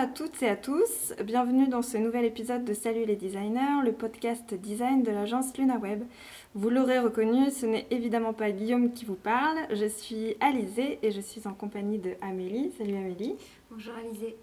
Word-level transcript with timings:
à 0.00 0.06
toutes 0.06 0.42
et 0.42 0.48
à 0.48 0.56
tous, 0.56 1.12
bienvenue 1.22 1.68
dans 1.68 1.82
ce 1.82 1.98
nouvel 1.98 2.24
épisode 2.24 2.64
de 2.64 2.72
Salut 2.72 3.04
les 3.04 3.16
designers, 3.16 3.84
le 3.84 3.92
podcast 3.92 4.54
design 4.54 5.02
de 5.02 5.10
l'agence 5.10 5.54
LunaWeb. 5.58 6.04
Vous 6.54 6.70
l'aurez 6.70 6.98
reconnu, 6.98 7.50
ce 7.50 7.66
n'est 7.66 7.86
évidemment 7.90 8.32
pas 8.32 8.50
Guillaume 8.50 8.94
qui 8.94 9.04
vous 9.04 9.14
parle, 9.14 9.58
je 9.70 9.84
suis 9.84 10.36
Alizée 10.40 10.98
et 11.02 11.10
je 11.10 11.20
suis 11.20 11.46
en 11.46 11.52
compagnie 11.52 11.98
de 11.98 12.14
Amélie. 12.22 12.72
Salut 12.78 12.96
Amélie. 12.96 13.34
Bonjour 13.70 13.92
Alizée. 13.94 14.36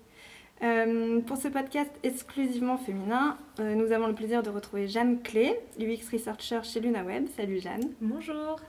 Euh, 0.62 1.22
pour 1.22 1.38
ce 1.38 1.48
podcast 1.48 1.92
exclusivement 2.04 2.78
féminin, 2.78 3.36
euh, 3.60 3.74
nous 3.74 3.92
avons 3.92 4.06
le 4.06 4.14
plaisir 4.14 4.44
de 4.44 4.52
retrouver 4.52 4.88
Jeanne 4.88 5.24
Clé, 5.24 5.60
UX 5.80 6.08
Researcher 6.14 6.60
chez 6.62 6.82
LunaWeb. 6.82 7.26
Salut 7.36 7.60
Jeanne. 7.60 7.94
Bonjour. 8.00 8.60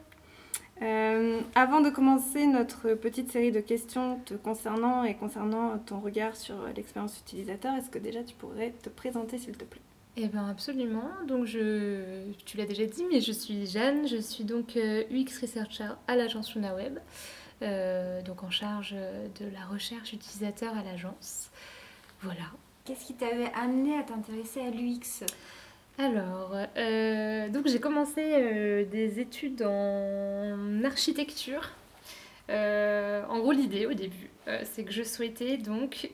Euh, 0.81 1.41
avant 1.57 1.81
de 1.81 1.91
commencer 1.91 2.47
notre 2.47 2.95
petite 2.95 3.33
série 3.33 3.51
de 3.51 3.61
questions 3.61 4.21
te 4.25 4.35
concernant 4.35 5.03
et 5.03 5.15
concernant 5.15 5.77
ton 5.79 5.99
regard 5.99 6.37
sur 6.37 6.55
l'expérience 6.77 7.19
utilisateur, 7.19 7.75
est-ce 7.75 7.91
que 7.91 7.99
déjà 7.99 8.23
tu 8.23 8.35
pourrais 8.37 8.71
te 8.83 8.89
présenter 8.89 9.39
s'il 9.39 9.57
te 9.57 9.65
plaît? 9.65 9.81
Eh 10.17 10.27
bien 10.29 10.49
absolument, 10.49 11.11
donc 11.27 11.47
je, 11.47 12.31
tu 12.45 12.57
l'as 12.57 12.67
déjà 12.67 12.87
dit, 12.87 13.05
mais 13.11 13.21
je 13.21 13.33
suis 13.33 13.67
Jeanne, 13.67 14.07
je 14.07 14.17
suis 14.17 14.45
donc 14.45 14.77
euh, 14.77 15.05
UX 15.11 15.41
Researcher 15.41 15.91
à 16.07 16.17
l'agence 16.17 16.55
LunaWeb, 16.55 16.99
euh, 17.63 18.23
donc 18.23 18.43
en 18.43 18.51
charge 18.51 18.93
de 18.93 19.47
la 19.53 19.65
recherche 19.71 20.13
utilisateur 20.13 20.77
à 20.77 20.83
l'agence. 20.83 21.51
Voilà. 22.23 22.51
Qu'est-ce 22.85 23.07
qui 23.07 23.15
t'avait 23.15 23.53
amené 23.55 23.99
à 23.99 24.03
t'intéresser 24.03 24.61
à 24.61 24.71
l'UX? 24.71 25.25
Alors, 26.01 26.55
euh, 26.77 27.49
donc 27.49 27.67
j'ai 27.67 27.81
commencé 27.81 28.23
euh, 28.25 28.85
des 28.85 29.19
études 29.19 29.63
en 29.63 30.85
architecture. 30.85 31.71
Euh, 32.51 33.25
en 33.29 33.41
gros, 33.41 33.51
l'idée 33.51 33.85
au 33.85 33.93
début, 33.93 34.31
c'est 34.63 34.85
que 34.85 34.93
je 34.93 35.03
souhaitais 35.03 35.57
donc 35.57 36.11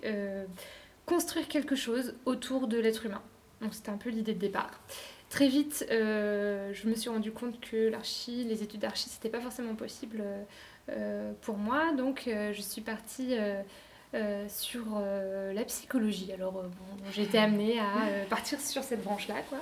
construire 1.05 1.49
quelque 1.49 1.77
chose 1.77 2.15
autour 2.25 2.67
de 2.67 2.79
l'être 2.79 3.05
humain. 3.05 3.23
Donc 3.61 3.75
c'était 3.75 3.91
un 3.91 3.99
peu 3.99 4.09
l'idée 4.09 4.33
de 4.33 4.41
départ. 4.41 4.81
Très 5.29 5.49
vite, 5.49 5.87
je 5.91 6.89
me 6.89 6.95
suis 6.95 7.11
rendu 7.11 7.31
compte 7.31 7.61
que 7.61 7.89
l'archi, 7.89 8.45
les 8.45 8.63
études 8.63 8.81
d'archi, 8.81 9.11
c'était 9.11 9.29
pas 9.29 9.41
forcément 9.41 9.75
possible 9.75 10.25
pour 11.43 11.59
moi. 11.59 11.93
Donc 11.93 12.23
je 12.27 12.61
suis 12.61 12.81
partie 12.81 13.37
euh, 14.15 14.45
sur 14.49 14.83
euh, 14.97 15.53
la 15.53 15.65
psychologie. 15.65 16.31
Alors, 16.33 16.57
euh, 16.59 16.69
bon, 16.69 17.05
j'ai 17.13 17.23
été 17.23 17.37
amenée 17.37 17.81
à 17.81 18.25
partir 18.31 18.61
sur 18.61 18.85
cette 18.85 19.03
branche-là, 19.03 19.37
quoi. 19.49 19.59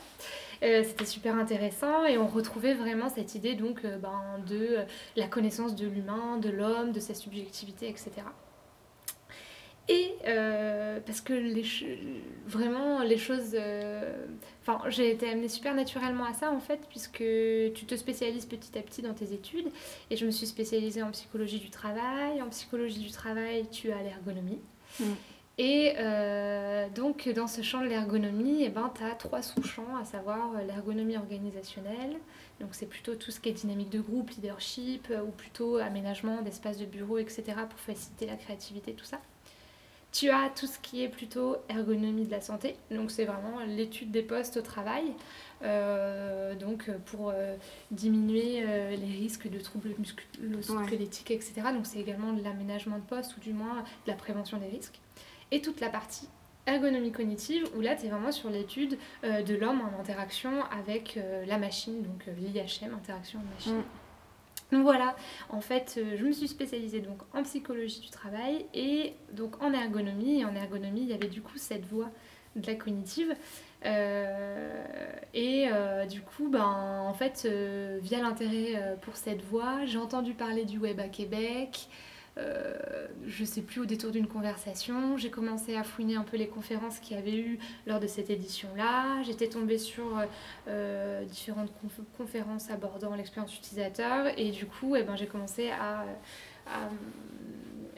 C'était 0.61 1.06
super 1.06 1.34
intéressant 1.34 2.05
et 2.05 2.19
on 2.19 2.28
retrouvait 2.28 2.75
vraiment 2.75 3.08
cette 3.08 3.34
idée 3.34 3.55
donc 3.55 3.84
ben, 3.84 4.23
de 4.47 4.77
la 5.17 5.27
connaissance 5.27 5.75
de 5.75 5.89
l'humain, 5.89 6.36
de 6.36 6.50
l'homme, 6.50 6.92
de 6.92 7.00
sa 7.00 7.14
subjectivité, 7.14 7.89
etc. 7.89 8.12
Et 9.89 10.14
parce 11.05 11.20
que 11.20 11.33
les 11.33 11.64
vraiment 12.47 13.03
les 13.03 13.19
choses. 13.19 13.56
Enfin, 14.64 14.80
j'ai 14.88 15.10
été 15.10 15.28
amenée 15.28 15.48
super 15.48 15.74
naturellement 15.74 16.24
à 16.24 16.32
ça 16.32 16.50
en 16.50 16.60
fait, 16.60 16.80
puisque 16.88 17.24
tu 17.74 17.84
te 17.86 17.96
spécialises 17.96 18.46
petit 18.46 18.78
à 18.78 18.82
petit 18.82 19.02
dans 19.02 19.14
tes 19.14 19.32
études. 19.32 19.68
Et 20.10 20.16
je 20.16 20.24
me 20.24 20.30
suis 20.30 20.46
spécialisée 20.46 21.02
en 21.02 21.10
psychologie 21.10 21.58
du 21.58 21.70
travail. 21.70 22.41
En 22.41 22.48
psychologie 22.48 23.00
du 23.00 23.10
travail, 23.10 23.66
tu 23.70 23.90
as 23.90 24.02
l'ergonomie. 24.02 24.60
Mm. 25.00 25.05
Et 25.58 25.94
euh, 25.98 26.88
donc, 26.88 27.28
dans 27.28 27.46
ce 27.46 27.60
champ 27.62 27.83
de 27.83 27.86
l'ergonomie, 27.86 28.62
eh 28.62 28.70
ben, 28.70 28.90
tu 28.96 29.05
as 29.05 29.14
trois 29.14 29.42
sous-champs, 29.42 29.96
à 30.00 30.05
savoir 30.05 30.52
euh, 30.56 30.62
l'ergonomie 30.64 31.16
organisationnelle. 31.16 32.16
Donc, 32.60 32.70
c'est 32.72 32.86
plutôt 32.86 33.14
tout 33.16 33.30
ce 33.30 33.38
qui 33.38 33.50
est 33.50 33.52
dynamique 33.52 33.90
de 33.90 34.00
groupe, 34.00 34.30
leadership, 34.30 35.08
euh, 35.10 35.22
ou 35.22 35.30
plutôt 35.30 35.77
aménagement 35.77 36.40
d'espaces 36.40 36.78
de 36.78 36.86
bureau, 36.86 37.18
etc., 37.18 37.42
pour 37.68 37.78
faciliter 37.78 38.27
la 38.27 38.36
créativité, 38.36 38.94
tout 38.94 39.05
ça. 39.05 39.20
Tu 40.12 40.28
as 40.28 40.50
tout 40.50 40.67
ce 40.67 40.78
qui 40.78 41.02
est 41.02 41.08
plutôt 41.08 41.56
ergonomie 41.70 42.27
de 42.27 42.30
la 42.30 42.42
santé, 42.42 42.77
donc 42.90 43.11
c'est 43.11 43.24
vraiment 43.24 43.61
l'étude 43.67 44.11
des 44.11 44.23
postes 44.23 44.58
au 44.58 44.61
travail, 44.61 45.05
euh, 45.62 46.55
donc 46.55 46.90
pour 47.06 47.30
euh, 47.30 47.56
diminuer 47.90 48.62
euh, 48.62 48.90
les 48.95 49.12
risques 49.12 49.48
de 49.48 49.58
troubles 49.58 49.95
musculo-squelettiques, 49.98 51.30
etc. 51.30 51.62
Donc 51.72 51.86
c'est 51.86 51.98
également 51.98 52.34
de 52.34 52.42
l'aménagement 52.42 52.98
de 52.98 53.05
poste 53.05 53.39
ou 53.39 53.40
du 53.40 53.55
moins 53.55 53.84
de 54.06 54.11
la 54.11 54.14
prévention 54.14 54.58
des 54.58 54.68
risques. 54.68 55.01
Et 55.51 55.62
toute 55.62 55.80
la 55.80 55.89
partie 55.89 56.28
ergonomie 56.67 57.12
cognitive, 57.12 57.67
où 57.74 57.80
là 57.80 57.96
tu 57.96 58.05
es 58.05 58.08
vraiment 58.11 58.33
sur 58.33 58.51
l'étude 58.51 58.98
de 59.22 59.55
l'homme 59.55 59.80
en 59.80 59.98
interaction 59.98 60.62
avec 60.67 61.18
la 61.46 61.58
machine, 61.58 62.02
donc 62.02 62.27
l'IHM, 62.39 62.95
interaction 62.95 63.40
machine. 63.55 63.78
Mm. 63.78 64.02
Voilà, 64.72 65.14
en 65.50 65.60
fait, 65.60 65.96
euh, 65.98 66.16
je 66.16 66.24
me 66.24 66.33
suis 66.33 66.48
spécialisée 66.48 67.00
donc 67.00 67.18
en 67.34 67.42
psychologie 67.42 68.00
du 68.00 68.08
travail 68.08 68.64
et 68.72 69.12
donc 69.33 69.62
en 69.62 69.72
ergonomie. 69.74 70.40
Et 70.40 70.44
en 70.46 70.55
ergonomie, 70.55 71.02
il 71.02 71.08
y 71.08 71.12
avait 71.12 71.28
du 71.28 71.42
coup 71.42 71.58
cette 71.58 71.84
voie 71.84 72.10
de 72.56 72.66
la 72.66 72.74
cognitive. 72.74 73.34
Euh, 73.84 74.83
et 75.34 75.68
euh, 75.70 76.06
du 76.06 76.22
coup, 76.22 76.48
ben, 76.48 77.05
en 77.06 77.12
fait, 77.12 77.46
via 78.00 78.20
l'intérêt 78.20 78.96
pour 79.02 79.16
cette 79.16 79.42
voie, 79.42 79.84
j'ai 79.84 79.98
entendu 79.98 80.33
parler 80.33 80.64
du 80.64 80.78
web 80.78 81.00
à 81.00 81.08
Québec. 81.08 81.89
Euh, 82.39 83.07
je 83.27 83.45
sais 83.45 83.61
plus, 83.61 83.81
au 83.81 83.85
détour 83.85 84.11
d'une 84.11 84.27
conversation, 84.27 85.17
j'ai 85.17 85.31
commencé 85.31 85.77
à 85.77 85.85
fouiner 85.85 86.17
un 86.17 86.23
peu 86.23 86.37
les 86.37 86.48
conférences 86.48 86.98
qu'il 86.98 87.17
y 87.17 87.20
avait 87.20 87.37
eu 87.37 87.59
lors 87.87 88.01
de 88.01 88.07
cette 88.07 88.31
édition-là. 88.31 89.23
J'étais 89.23 89.48
tombée 89.48 89.79
sur 89.79 90.05
euh, 90.69 91.25
différentes 91.25 91.73
conférences 92.17 92.70
abordant 92.70 93.15
l'expérience 93.15 93.57
utilisateur 93.57 94.27
et 94.39 94.51
du 94.51 94.67
coup, 94.67 94.97
eh 94.97 95.03
ben, 95.03 95.17
j'ai 95.17 95.27
commencé 95.27 95.70
à, 95.70 96.05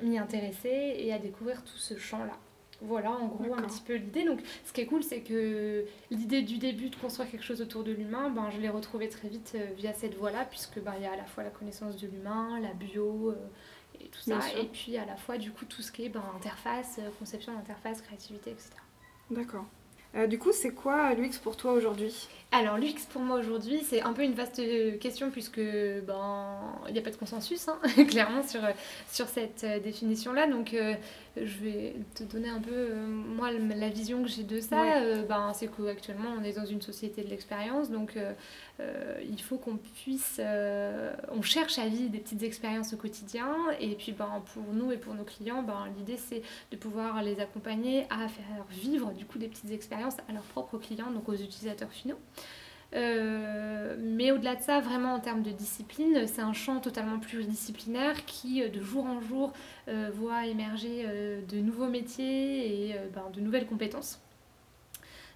m'y 0.02 0.18
intéresser 0.18 0.96
et 0.98 1.12
à 1.12 1.18
découvrir 1.18 1.62
tout 1.62 1.78
ce 1.78 1.96
champ-là. 1.96 2.36
Voilà 2.80 3.12
en 3.12 3.28
gros 3.28 3.54
un 3.54 3.62
petit 3.62 3.80
peu 3.80 3.94
l'idée. 3.94 4.24
Donc 4.24 4.40
ce 4.64 4.72
qui 4.72 4.80
est 4.80 4.86
cool, 4.86 5.02
c'est 5.02 5.20
que 5.20 5.84
l'idée 6.10 6.42
du 6.42 6.58
début 6.58 6.90
de 6.90 6.96
construire 6.96 7.30
quelque 7.30 7.44
chose 7.44 7.62
autour 7.62 7.84
de 7.84 7.92
l'humain, 7.92 8.30
ben, 8.30 8.50
je 8.50 8.60
l'ai 8.60 8.68
retrouvée 8.68 9.08
très 9.08 9.28
vite 9.28 9.52
euh, 9.54 9.66
via 9.76 9.92
cette 9.92 10.16
voie-là, 10.16 10.44
puisque 10.50 10.80
ben, 10.80 10.92
il 10.96 11.04
y 11.04 11.06
a 11.06 11.12
à 11.12 11.16
la 11.16 11.24
fois 11.24 11.44
la 11.44 11.50
connaissance 11.50 11.96
de 11.96 12.08
l'humain, 12.08 12.58
la 12.60 12.74
bio, 12.74 13.32
tout 14.14 14.30
ça. 14.30 14.38
Et 14.58 14.66
puis 14.66 14.96
à 14.96 15.04
la 15.04 15.16
fois, 15.16 15.38
du 15.38 15.50
coup, 15.50 15.64
tout 15.64 15.82
ce 15.82 15.92
qui 15.92 16.04
est 16.04 16.08
ben, 16.08 16.22
interface, 16.36 16.96
euh, 16.98 17.08
conception 17.18 17.52
d'interface, 17.54 18.00
créativité, 18.02 18.50
etc. 18.50 18.70
D'accord. 19.30 19.64
Euh, 20.14 20.28
du 20.28 20.38
coup, 20.38 20.52
c'est 20.52 20.70
quoi 20.70 21.12
l'UX 21.14 21.38
pour 21.42 21.56
toi 21.56 21.72
aujourd'hui? 21.72 22.28
Alors, 22.52 22.78
l'UX 22.78 23.04
pour 23.10 23.20
moi 23.20 23.36
aujourd'hui, 23.36 23.80
c'est 23.84 24.02
un 24.02 24.12
peu 24.12 24.22
une 24.22 24.34
vaste 24.34 24.62
question 25.00 25.30
puisque 25.30 25.60
ben 25.60 26.60
il 26.86 26.92
n'y 26.92 26.98
a 27.00 27.02
pas 27.02 27.10
de 27.10 27.16
consensus, 27.16 27.66
hein, 27.68 27.78
clairement, 28.08 28.44
sur, 28.44 28.60
sur 29.10 29.26
cette 29.26 29.64
euh, 29.64 29.80
définition-là. 29.80 30.46
Donc, 30.46 30.76
je 31.36 31.58
vais 31.58 31.96
te 32.14 32.22
donner 32.22 32.48
un 32.48 32.60
peu, 32.60 32.70
euh, 32.72 33.06
moi, 33.06 33.50
la 33.50 33.88
vision 33.88 34.22
que 34.22 34.28
j'ai 34.28 34.44
de 34.44 34.60
ça. 34.60 34.98
Euh, 34.98 35.24
ben, 35.24 35.52
c'est 35.52 35.68
qu'actuellement, 35.68 36.30
on 36.38 36.44
est 36.44 36.52
dans 36.52 36.64
une 36.64 36.80
société 36.80 37.22
de 37.22 37.28
l'expérience, 37.28 37.90
donc 37.90 38.16
euh, 38.16 39.20
il 39.28 39.40
faut 39.40 39.56
qu'on 39.56 39.76
puisse. 39.76 40.40
on 41.30 41.42
cherche 41.42 41.78
à 41.78 41.88
vivre 41.88 42.10
des 42.10 42.18
petites 42.18 42.42
expériences 42.42 42.92
au 42.94 42.96
quotidien, 42.96 43.54
et 43.80 43.94
puis 43.94 44.12
ben, 44.12 44.42
pour 44.52 44.72
nous 44.72 44.92
et 44.92 44.96
pour 44.96 45.14
nos 45.14 45.24
clients, 45.24 45.62
ben, 45.62 45.86
l'idée 45.96 46.16
c'est 46.16 46.42
de 46.70 46.76
pouvoir 46.76 47.22
les 47.22 47.40
accompagner 47.40 48.06
à 48.10 48.28
faire 48.28 48.64
vivre 48.70 49.12
du 49.12 49.24
coup 49.24 49.38
des 49.38 49.48
petites 49.48 49.72
expériences 49.72 50.16
à 50.28 50.32
leurs 50.32 50.42
propres 50.42 50.78
clients, 50.78 51.10
donc 51.10 51.28
aux 51.28 51.34
utilisateurs 51.34 51.90
finaux. 51.90 52.18
Euh, 52.94 53.96
mais 53.98 54.30
au-delà 54.30 54.54
de 54.54 54.62
ça, 54.62 54.80
vraiment 54.80 55.14
en 55.14 55.20
termes 55.20 55.42
de 55.42 55.50
discipline, 55.50 56.26
c'est 56.26 56.42
un 56.42 56.52
champ 56.52 56.80
totalement 56.80 57.18
pluridisciplinaire 57.18 58.24
qui, 58.24 58.62
euh, 58.62 58.68
de 58.68 58.80
jour 58.80 59.04
en 59.06 59.20
jour, 59.20 59.52
euh, 59.88 60.10
voit 60.14 60.46
émerger 60.46 61.06
de 61.48 61.58
nouveaux 61.58 61.88
métiers 61.88 62.88
et 62.90 62.96
ben, 63.14 63.30
de 63.32 63.40
nouvelles 63.40 63.66
compétences. 63.66 64.20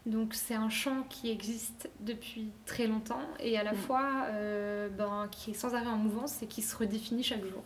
Donc 0.07 0.33
c'est 0.35 0.55
un 0.55 0.71
champ 0.71 1.03
qui 1.11 1.31
existe 1.31 1.91
depuis 2.01 2.51
très 2.65 2.87
longtemps 2.87 3.21
et 3.41 3.59
à 3.59 3.65
la 3.65 3.73
mm. 3.73 3.77
fois 3.77 4.27
ben, 4.97 5.29
qui 5.31 5.51
est 5.51 5.55
sans 5.55 5.75
arrêt 5.75 5.89
en 5.89 5.97
mouvance 5.97 6.43
et 6.43 6.47
qui 6.47 6.63
se 6.63 6.77
redéfinit 6.77 7.23
chaque 7.23 7.45
jour. 7.45 7.63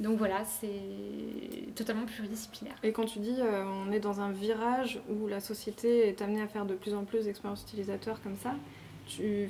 Donc 0.00 0.18
voilà, 0.18 0.44
c'est 0.44 1.74
totalement 1.76 2.06
pluridisciplinaire. 2.06 2.74
Et 2.82 2.90
quand 2.90 3.04
tu 3.04 3.20
dis 3.20 3.36
on 3.42 3.92
est 3.92 4.00
dans 4.00 4.20
un 4.20 4.32
virage 4.32 5.00
où 5.08 5.28
la 5.28 5.38
société 5.38 6.08
est 6.08 6.20
amenée 6.22 6.42
à 6.42 6.48
faire 6.48 6.64
de 6.64 6.74
plus 6.74 6.94
en 6.94 7.04
plus 7.04 7.26
d'expériences 7.26 7.62
utilisateurs 7.62 8.20
comme 8.22 8.36
ça, 8.36 8.54
tu, 9.06 9.48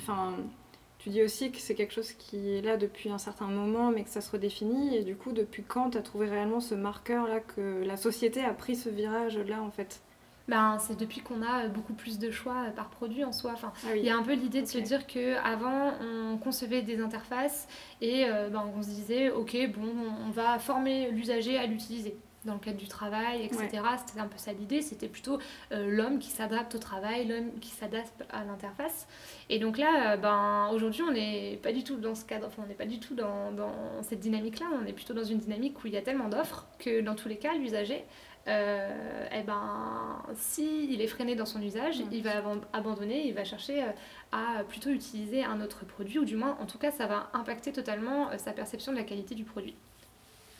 tu 0.98 1.10
dis 1.10 1.22
aussi 1.22 1.50
que 1.50 1.58
c'est 1.58 1.74
quelque 1.74 1.92
chose 1.92 2.12
qui 2.12 2.54
est 2.54 2.62
là 2.62 2.76
depuis 2.76 3.10
un 3.10 3.18
certain 3.18 3.46
moment, 3.46 3.90
mais 3.90 4.04
que 4.04 4.10
ça 4.10 4.20
se 4.20 4.30
redéfinit. 4.30 4.96
Et 4.96 5.02
du 5.02 5.16
coup, 5.16 5.32
depuis 5.32 5.62
quand 5.62 5.90
tu 5.90 5.98
as 5.98 6.02
trouvé 6.02 6.28
réellement 6.28 6.60
ce 6.60 6.74
marqueur-là 6.74 7.40
que 7.40 7.82
la 7.84 7.96
société 7.96 8.44
a 8.44 8.52
pris 8.52 8.76
ce 8.76 8.88
virage-là, 8.88 9.60
en 9.62 9.70
fait? 9.70 10.00
Ben, 10.48 10.76
c'est 10.80 10.98
depuis 10.98 11.20
qu'on 11.20 11.40
a 11.40 11.68
beaucoup 11.68 11.92
plus 11.92 12.18
de 12.18 12.30
choix 12.30 12.66
par 12.74 12.90
produit 12.90 13.24
en 13.24 13.32
soi. 13.32 13.52
Enfin, 13.54 13.72
ah 13.86 13.96
Il 13.96 14.04
y 14.04 14.10
a 14.10 14.16
un 14.16 14.22
peu 14.22 14.34
l'idée 14.34 14.60
de 14.60 14.66
se 14.66 14.78
dire 14.78 15.06
qu'avant, 15.06 15.92
on 16.00 16.36
concevait 16.36 16.82
des 16.82 17.00
interfaces 17.00 17.68
et 18.00 18.24
euh, 18.26 18.48
ben, 18.48 18.68
on 18.76 18.82
se 18.82 18.88
disait, 18.88 19.30
ok, 19.30 19.56
bon, 19.74 19.88
on 20.26 20.30
va 20.30 20.58
former 20.58 21.10
l'usager 21.10 21.58
à 21.58 21.66
l'utiliser 21.66 22.16
dans 22.44 22.54
le 22.54 22.58
cadre 22.60 22.76
du 22.78 22.88
travail, 22.88 23.44
etc. 23.44 23.68
C'était 24.04 24.20
un 24.20 24.26
peu 24.26 24.36
ça 24.38 24.52
l'idée, 24.52 24.82
c'était 24.82 25.08
plutôt 25.08 25.38
euh, 25.72 25.88
l'homme 25.90 26.18
qui 26.18 26.28
s'adapte 26.28 26.74
au 26.74 26.78
travail, 26.78 27.26
l'homme 27.28 27.52
qui 27.60 27.70
s'adapte 27.70 28.24
à 28.30 28.44
l'interface. 28.44 29.06
Et 29.48 29.58
donc 29.58 29.78
là, 29.78 30.12
euh, 30.12 30.16
ben, 30.16 30.70
aujourd'hui, 30.74 31.02
on 31.02 31.12
n'est 31.12 31.58
pas 31.62 31.72
du 31.72 31.84
tout 31.84 31.96
dans 31.96 32.14
ce 32.14 32.24
cadre, 32.24 32.46
enfin, 32.48 32.62
on 32.64 32.68
n'est 32.68 32.74
pas 32.74 32.86
du 32.86 32.98
tout 32.98 33.14
dans, 33.14 33.52
dans 33.52 33.72
cette 34.02 34.20
dynamique-là, 34.20 34.66
on 34.82 34.86
est 34.86 34.92
plutôt 34.92 35.14
dans 35.14 35.24
une 35.24 35.38
dynamique 35.38 35.82
où 35.84 35.86
il 35.86 35.92
y 35.92 35.96
a 35.96 36.02
tellement 36.02 36.28
d'offres 36.28 36.66
que 36.78 37.00
dans 37.00 37.14
tous 37.14 37.28
les 37.28 37.36
cas, 37.36 37.54
l'usager 37.54 38.04
euh, 38.48 39.28
eh 39.32 39.42
ben, 39.44 40.20
s'il 40.34 41.00
est 41.00 41.06
freiné 41.06 41.36
dans 41.36 41.46
son 41.46 41.62
usage, 41.62 41.98
Ouais. 42.00 42.06
il 42.10 42.22
va 42.24 42.40
aban- 42.42 42.60
abandonner, 42.72 43.28
il 43.28 43.34
va 43.34 43.44
chercher 43.44 43.84
euh, 43.84 43.86
à 44.32 44.64
plutôt 44.64 44.90
utiliser 44.90 45.44
un 45.44 45.60
autre 45.60 45.84
produit, 45.84 46.18
ou 46.18 46.24
du 46.24 46.34
moins, 46.36 46.58
en 46.60 46.66
tout 46.66 46.78
cas, 46.78 46.90
ça 46.90 47.06
va 47.06 47.30
impacter 47.34 47.70
totalement 47.72 48.36
sa 48.38 48.50
perception 48.52 48.90
de 48.90 48.96
la 48.96 49.04
qualité 49.04 49.36
du 49.36 49.44
produit. 49.44 49.76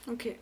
Ok. 0.09 0.39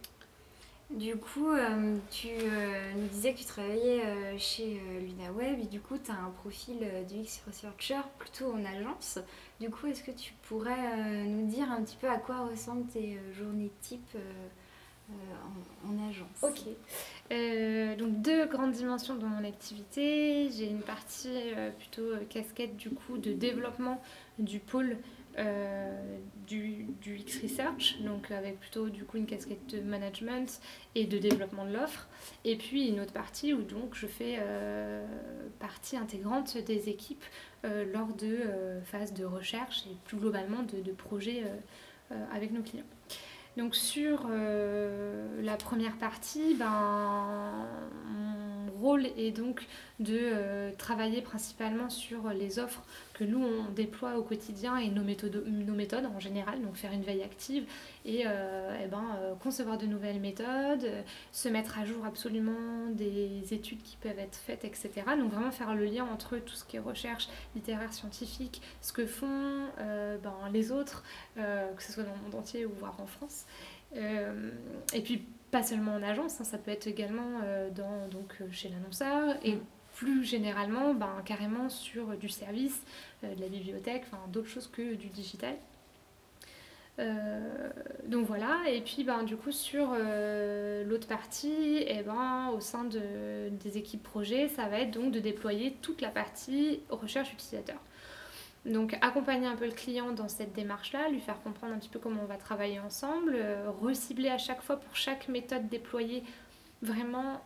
Du 0.91 1.17
coup, 1.17 1.51
euh, 1.53 1.97
tu 2.11 2.29
euh, 2.29 2.93
nous 2.97 3.07
disais 3.09 3.33
que 3.33 3.39
tu 3.39 3.45
travaillais 3.45 4.05
euh, 4.05 4.37
chez 4.39 4.81
LunaWeb 5.01 5.61
et 5.61 5.67
du 5.67 5.81
coup, 5.81 5.97
tu 5.99 6.11
as 6.11 6.15
un 6.15 6.31
profil 6.31 6.79
euh, 6.83 7.05
d'UX 7.05 7.41
Researcher 7.47 8.01
plutôt 8.19 8.53
en 8.53 8.65
agence. 8.65 9.21
Du 9.61 9.71
coup, 9.71 9.87
est-ce 9.87 10.03
que 10.03 10.11
tu 10.11 10.33
pourrais 10.43 11.25
nous 11.27 11.47
dire 11.47 11.71
un 11.71 11.83
petit 11.83 11.97
peu 11.97 12.09
à 12.09 12.19
quoi 12.19 12.47
ressemblent 12.49 12.89
tes 12.89 13.21
journées 13.39 13.71
type 13.81 14.09
euh, 14.17 14.49
en, 15.87 15.93
en 15.93 16.09
agence 16.09 16.43
Ok. 16.43 16.61
Euh, 17.33 17.97
donc 17.97 18.21
deux 18.23 18.47
grandes 18.47 18.73
dimensions 18.73 19.15
dans 19.15 19.29
mon 19.29 19.45
activité. 19.45 20.51
J'ai 20.51 20.67
une 20.67 20.83
partie 20.83 21.29
euh, 21.57 21.71
plutôt 21.71 22.03
euh, 22.03 22.25
casquette 22.29 22.77
du 22.77 22.91
coup 22.91 23.19
de 23.19 23.33
développement 23.33 24.03
du 24.39 24.59
pôle 24.59 24.97
euh, 25.39 26.19
du, 26.49 26.87
du 27.01 27.19
X 27.19 27.41
Research, 27.43 28.03
donc 28.03 28.33
avec 28.33 28.59
plutôt 28.59 28.89
du 28.89 29.05
coup 29.05 29.17
une 29.17 29.27
casquette 29.27 29.65
de 29.69 29.81
management 29.81 30.61
et 30.97 31.07
de 31.07 31.19
développement 31.19 31.65
de 31.65 31.73
l'offre. 31.73 32.09
Et 32.45 32.57
puis 32.57 32.89
une 32.89 32.99
autre 32.99 33.13
partie 33.13 33.55
où 33.55 33.63
donc 33.63 33.95
je 33.95 34.07
fais 34.07 34.39
euh, 34.41 35.07
partie 35.61 35.97
intégrante 35.97 36.59
des 36.59 36.89
équipes 36.89 37.25
euh, 37.65 37.85
lors 37.93 38.09
de 38.09 38.41
euh, 38.45 38.83
phases 38.83 39.15
de 39.15 39.25
recherche 39.25 39.85
et 39.87 39.95
plus 40.05 40.17
globalement 40.17 40.65
de, 40.65 40.93
projets 40.93 41.45
euh, 41.45 41.57
euh, 42.13 42.25
avec 42.35 42.51
nos 42.51 42.63
clients. 42.63 42.83
Donc 43.61 43.77
sur 43.77 44.27
euh, 44.31 45.43
la 45.43 45.59
première 45.59 45.99
partie, 45.99 46.55
ben, 46.55 47.69
mon 48.09 48.73
rôle 48.81 49.05
est 49.19 49.33
donc 49.33 49.67
de 50.01 50.19
euh, 50.19 50.71
travailler 50.79 51.21
principalement 51.21 51.91
sur 51.91 52.31
les 52.31 52.59
offres 52.59 52.83
que 53.13 53.23
nous 53.23 53.45
on 53.45 53.71
déploie 53.71 54.17
au 54.17 54.23
quotidien 54.23 54.79
et 54.79 54.89
nos 54.89 55.03
méthodes, 55.03 56.07
en 56.07 56.19
général, 56.19 56.63
donc 56.63 56.77
faire 56.77 56.93
une 56.93 57.03
veille 57.03 57.23
active 57.23 57.65
et, 58.07 58.23
euh, 58.27 58.81
eh 58.83 58.89
ben, 58.89 59.05
euh, 59.19 59.35
concevoir 59.35 59.77
de 59.77 59.87
nouvelles 59.87 60.21
méthodes, 60.21 60.91
se 61.33 61.49
mettre 61.49 61.79
à 61.79 61.85
jour 61.85 62.05
absolument 62.07 62.89
des 62.93 63.53
études 63.53 63.83
qui 63.83 63.99
peuvent 63.99 64.19
être 64.19 64.37
faites, 64.37 64.65
etc. 64.65 64.91
Donc 65.19 65.33
vraiment 65.33 65.51
faire 65.51 65.75
le 65.75 65.85
lien 65.85 66.07
entre 66.07 66.39
tout 66.39 66.55
ce 66.55 66.65
qui 66.65 66.77
est 66.77 66.81
recherche 66.81 67.29
littéraire, 67.55 67.93
scientifique, 67.93 68.63
ce 68.81 68.95
que 68.95 69.05
font 69.05 69.67
ben, 69.77 70.35
les 70.53 70.73
autres, 70.73 71.05
que 71.37 71.83
ce 71.83 71.93
soit 71.93 72.05
dans 72.05 72.15
le 72.15 72.23
monde 72.23 72.35
entier 72.35 72.65
ou 72.65 72.73
voire 72.79 72.99
en 73.01 73.07
France. 73.07 73.45
Et 73.95 75.01
puis 75.03 75.27
pas 75.51 75.63
seulement 75.63 75.95
en 75.95 76.03
agence, 76.03 76.41
hein, 76.41 76.45
ça 76.45 76.59
peut 76.59 76.71
être 76.71 76.87
également 76.87 77.41
dans, 77.75 78.09
donc, 78.09 78.41
chez 78.51 78.69
l'annonceur 78.69 79.37
Mm. 79.45 79.80
Plus 80.01 80.25
généralement 80.25 80.95
ben, 80.95 81.15
carrément 81.27 81.69
sur 81.69 82.17
du 82.17 82.31
service, 82.31 82.83
euh, 83.23 83.35
de 83.35 83.41
la 83.41 83.49
bibliothèque, 83.49 84.05
enfin 84.07 84.23
d'autres 84.33 84.49
choses 84.49 84.67
que 84.67 84.95
du 84.95 85.09
digital. 85.09 85.55
Euh, 86.99 87.71
donc 88.07 88.27
voilà, 88.27 88.59
et 88.69 88.81
puis 88.81 89.05
ben, 89.05 89.23
du 89.25 89.37
coup 89.37 89.53
sur 89.53 89.93
euh, 89.95 90.85
l'autre 90.85 91.07
partie, 91.07 91.85
eh 91.87 92.03
ben, 92.03 92.49
au 92.57 92.61
sein 92.61 92.85
de- 92.85 93.51
des 93.51 93.77
équipes 93.77 94.03
projet, 94.03 94.49
ça 94.49 94.69
va 94.69 94.81
être 94.81 94.91
donc 94.91 95.13
de 95.13 95.21
déployer 95.21 95.77
toute 95.83 96.01
la 96.01 96.09
partie 96.09 96.81
recherche 96.89 97.33
utilisateur. 97.35 97.79
Donc 98.67 98.97
accompagner 99.03 99.47
un 99.47 99.57
peu 99.57 99.67
le 99.67 99.73
client 99.73 100.13
dans 100.13 100.29
cette 100.29 100.53
démarche-là, 100.55 101.09
lui 101.11 101.21
faire 101.21 101.41
comprendre 101.43 101.75
un 101.75 101.79
petit 101.79 101.89
peu 101.91 101.99
comment 101.99 102.23
on 102.23 102.27
va 102.27 102.37
travailler 102.37 102.81
ensemble, 102.81 103.35
euh, 103.35 103.71
recibler 103.83 104.29
à 104.31 104.39
chaque 104.39 104.63
fois 104.63 104.77
pour 104.77 104.97
chaque 104.97 105.29
méthode 105.29 105.69
déployée 105.69 106.23
vraiment 106.83 107.43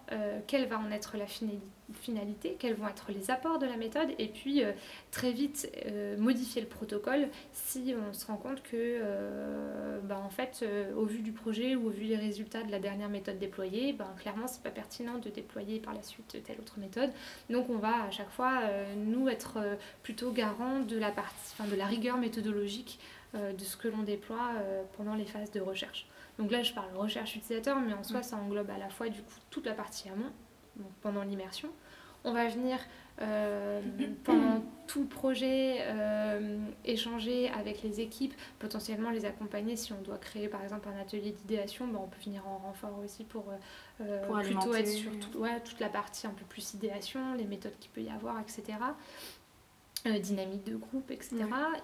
quelle 0.46 0.66
va 0.68 0.78
en 0.78 0.92
être 0.92 1.16
la 1.16 1.26
finali- 1.26 1.58
finalité, 1.92 2.56
quels 2.58 2.74
vont 2.74 2.88
être 2.88 3.10
les 3.12 3.30
apports 3.30 3.58
de 3.58 3.66
la 3.66 3.76
méthode, 3.76 4.08
et 4.18 4.28
puis 4.28 4.64
euh, 4.64 4.72
très 5.10 5.32
vite 5.32 5.70
euh, 5.86 6.16
modifier 6.16 6.62
le 6.62 6.66
protocole 6.66 7.28
si 7.52 7.94
on 8.08 8.12
se 8.12 8.26
rend 8.26 8.36
compte 8.36 8.62
que, 8.62 8.70
euh, 8.74 10.00
bah, 10.02 10.20
en 10.24 10.30
fait, 10.30 10.64
au 10.96 11.04
vu 11.04 11.20
du 11.20 11.32
projet 11.32 11.74
ou 11.74 11.88
au 11.88 11.90
vu 11.90 12.06
des 12.06 12.16
résultats 12.16 12.62
de 12.62 12.70
la 12.70 12.78
dernière 12.78 13.08
méthode 13.08 13.38
déployée, 13.38 13.92
ben, 13.92 14.08
clairement, 14.18 14.46
c'est 14.46 14.62
pas 14.62 14.70
pertinent 14.70 15.18
de 15.18 15.28
déployer 15.28 15.78
par 15.78 15.94
la 15.94 16.02
suite 16.02 16.42
telle 16.44 16.58
autre 16.58 16.78
méthode. 16.78 17.10
Donc, 17.50 17.68
on 17.68 17.76
va 17.76 18.04
à 18.04 18.10
chaque 18.10 18.30
fois, 18.30 18.62
nous, 18.96 19.28
être 19.28 19.58
plutôt 20.02 20.32
garant 20.32 20.80
de 20.80 20.98
la, 20.98 21.10
partie, 21.10 21.52
enfin, 21.52 21.68
de 21.68 21.76
la 21.76 21.86
rigueur 21.86 22.16
méthodologique 22.16 22.98
de 23.34 23.64
ce 23.64 23.76
que 23.76 23.88
l'on 23.88 24.02
déploie 24.02 24.52
pendant 24.96 25.14
les 25.14 25.24
phases 25.24 25.50
de 25.50 25.60
recherche. 25.60 26.06
Donc 26.38 26.50
là, 26.50 26.62
je 26.62 26.72
parle 26.72 26.94
recherche 26.96 27.36
utilisateur, 27.36 27.78
mais 27.80 27.92
en 27.92 28.02
soi, 28.02 28.22
ça 28.22 28.36
englobe 28.36 28.70
à 28.70 28.78
la 28.78 28.88
fois 28.88 29.08
du 29.08 29.22
coup 29.22 29.34
toute 29.50 29.66
la 29.66 29.74
partie 29.74 30.08
amont, 30.08 30.32
donc 30.76 30.90
pendant 31.02 31.22
l'immersion. 31.22 31.68
On 32.26 32.32
va 32.32 32.48
venir 32.48 32.78
euh, 33.20 33.82
pendant 34.24 34.64
tout 34.86 35.02
le 35.02 35.06
projet 35.08 35.76
euh, 35.82 36.56
échanger 36.86 37.50
avec 37.50 37.82
les 37.82 38.00
équipes, 38.00 38.32
potentiellement 38.58 39.10
les 39.10 39.26
accompagner 39.26 39.76
si 39.76 39.92
on 39.92 40.00
doit 40.00 40.16
créer 40.16 40.48
par 40.48 40.62
exemple 40.62 40.88
un 40.88 40.98
atelier 41.00 41.32
d'idéation, 41.32 41.86
ben, 41.86 42.00
on 42.02 42.06
peut 42.08 42.22
venir 42.24 42.46
en 42.48 42.56
renfort 42.58 42.98
aussi 43.04 43.24
pour, 43.24 43.44
euh, 44.00 44.26
Pour 44.26 44.36
plutôt 44.40 44.58
alimenter. 44.72 44.78
être 44.80 44.88
sur 44.88 45.10
tout- 45.20 45.38
ouais, 45.38 45.60
toute 45.60 45.80
la 45.80 45.90
partie 45.90 46.26
un 46.26 46.30
peu 46.30 46.44
plus 46.46 46.72
idéation, 46.72 47.34
les 47.34 47.44
méthodes 47.44 47.78
qu'il 47.78 47.90
peut 47.90 48.00
y 48.02 48.10
avoir, 48.10 48.40
etc. 48.40 48.78
Dynamique 50.20 50.64
de 50.64 50.76
groupe, 50.76 51.10
etc. 51.10 51.36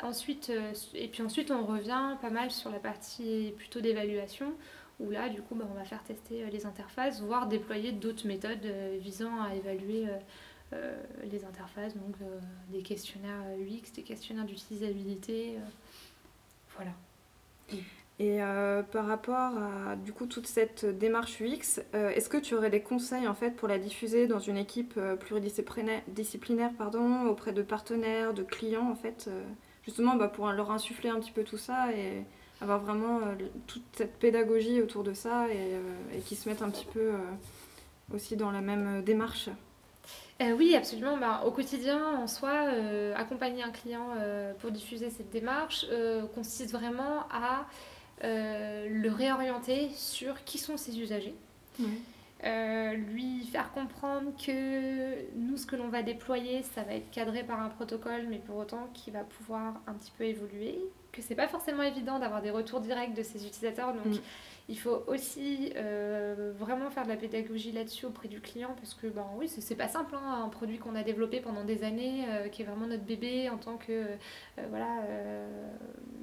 Ensuite, 0.03 0.53
et 0.95 1.09
puis 1.09 1.23
ensuite, 1.23 1.51
on 1.51 1.65
revient 1.65 2.17
pas 2.21 2.29
mal 2.29 2.51
sur 2.51 2.71
la 2.71 2.79
partie 2.79 3.55
plutôt 3.57 3.81
d'évaluation, 3.81 4.53
où 5.01 5.11
là, 5.11 5.29
du 5.29 5.41
coup, 5.43 5.55
bah, 5.55 5.65
on 5.71 5.75
va 5.75 5.85
faire 5.85 6.03
tester 6.05 6.45
euh, 6.45 6.51
les 6.51 6.67
interfaces, 6.67 7.21
voire 7.23 7.47
déployer 7.49 7.93
d'autres 7.93 8.27
méthodes 8.27 8.65
euh, 8.65 8.99
visant 9.01 9.43
à 9.43 9.55
évaluer 9.55 10.07
euh, 10.73 11.03
les 11.31 11.45
interfaces, 11.45 11.97
donc 11.97 12.15
des 12.69 12.83
questionnaires 12.83 13.43
UX, 13.59 13.93
des 13.95 14.03
questionnaires 14.03 14.45
d'utilisabilité. 14.45 15.57
voilà. 16.77 16.93
Et 18.21 18.39
par 18.93 19.07
rapport 19.07 19.57
à 19.59 19.97
du 19.97 20.13
coup 20.13 20.27
toute 20.27 20.47
cette 20.47 20.85
démarche 20.85 21.41
UX, 21.41 21.81
est-ce 21.93 22.29
que 22.29 22.37
tu 22.37 22.55
aurais 22.55 22.71
des 22.71 22.83
conseils 22.83 23.27
en 23.27 23.35
fait 23.35 23.53
pour 23.53 23.67
la 23.67 23.79
diffuser 23.79 24.29
dans 24.29 24.39
une 24.39 24.59
équipe 24.59 25.01
pluridisciplinaire 25.19 26.03
disciplinaire, 26.07 26.71
pardon, 26.79 27.27
auprès 27.27 27.53
de 27.53 27.63
partenaires, 27.63 28.33
de 28.33 28.45
clients 28.45 28.89
en 28.89 28.95
fait, 28.95 29.29
justement 29.83 30.15
bah, 30.15 30.29
pour 30.29 30.53
leur 30.53 30.71
insuffler 30.71 31.09
un 31.09 31.19
petit 31.19 31.33
peu 31.33 31.43
tout 31.43 31.59
ça 31.59 31.93
et 31.93 32.25
avoir 32.61 32.81
vraiment 32.81 33.19
euh, 33.19 33.35
toute 33.67 33.83
cette 33.93 34.19
pédagogie 34.19 34.83
autour 34.83 35.03
de 35.03 35.15
ça 35.15 35.49
et, 35.49 35.75
euh, 35.75 35.81
et 36.15 36.21
qu'ils 36.21 36.37
se 36.37 36.49
mettent 36.49 36.63
un 36.63 36.71
petit 36.71 36.87
peu 36.93 37.01
euh, 37.01 38.15
aussi 38.15 38.37
dans 38.37 38.51
la 38.51 38.61
même 38.61 39.03
démarche. 39.03 39.49
Euh, 40.41 40.53
oui, 40.53 40.75
absolument. 40.75 41.17
Ben, 41.17 41.41
au 41.45 41.51
quotidien, 41.51 42.17
en 42.17 42.27
soi, 42.27 42.69
euh, 42.73 43.15
accompagner 43.15 43.63
un 43.63 43.71
client 43.71 44.09
euh, 44.19 44.53
pour 44.55 44.71
diffuser 44.71 45.11
cette 45.11 45.31
démarche 45.31 45.87
consiste 46.35 46.73
vraiment 46.73 47.27
à 47.31 47.67
le 48.23 49.09
réorienter 49.09 49.89
sur 49.95 50.45
qui 50.45 50.59
sont 50.59 50.77
ses 50.77 50.99
usagers. 50.99 51.35
Euh, 52.45 52.95
lui 52.95 53.45
faire 53.45 53.71
comprendre 53.73 54.33
que 54.35 55.31
nous, 55.37 55.59
ce 55.59 55.67
que 55.67 55.77
l'on 55.77 55.89
va 55.89 56.03
déployer, 56.03 56.63
ça 56.63 56.83
va 56.83 56.95
être 56.95 57.11
cadré 57.11 57.43
par 57.43 57.61
un 57.61 57.69
protocole, 57.69 58.27
mais 58.31 58.39
pour 58.39 58.57
autant 58.57 58.89
qu'il 58.95 59.13
va 59.13 59.25
pouvoir 59.25 59.83
un 59.87 59.93
petit 59.93 60.13
peu 60.17 60.25
évoluer, 60.25 60.79
que 61.13 61.21
c'est 61.21 61.35
pas 61.35 61.49
forcément 61.49 61.83
évident 61.83 62.19
d'avoir 62.19 62.41
des 62.41 62.51
retours 62.51 62.81
directs 62.81 63.13
de 63.13 63.23
ses 63.23 63.47
utilisateurs, 63.47 63.93
donc 63.93 64.07
Mm. 64.07 64.19
Il 64.71 64.79
faut 64.79 65.03
aussi 65.09 65.73
euh, 65.77 66.53
vraiment 66.59 66.89
faire 66.91 67.03
de 67.05 67.09
la 67.11 67.17
pédagogie 67.17 67.73
là-dessus 67.73 68.07
auprès 68.07 68.29
du 68.29 68.41
client, 68.41 68.75
parce 68.77 68.95
que 68.95 69.09
ben 69.09 69.27
oui, 69.37 69.49
c'est 69.49 69.75
pas 69.75 69.89
simple, 69.89 70.15
hein, 70.15 70.45
un 70.45 70.49
produit 70.49 70.79
qu'on 70.79 70.95
a 70.95 71.03
développé 71.03 71.41
pendant 71.41 71.65
des 71.65 71.83
années, 71.85 72.25
euh, 72.29 72.49
qui 72.49 72.63
est 72.63 72.65
vraiment 72.65 72.87
notre 72.87 73.03
bébé 73.05 73.51
en 73.51 73.59
tant 73.59 73.77
que 73.77 73.91
euh, 73.93 74.17
voilà 74.71 74.87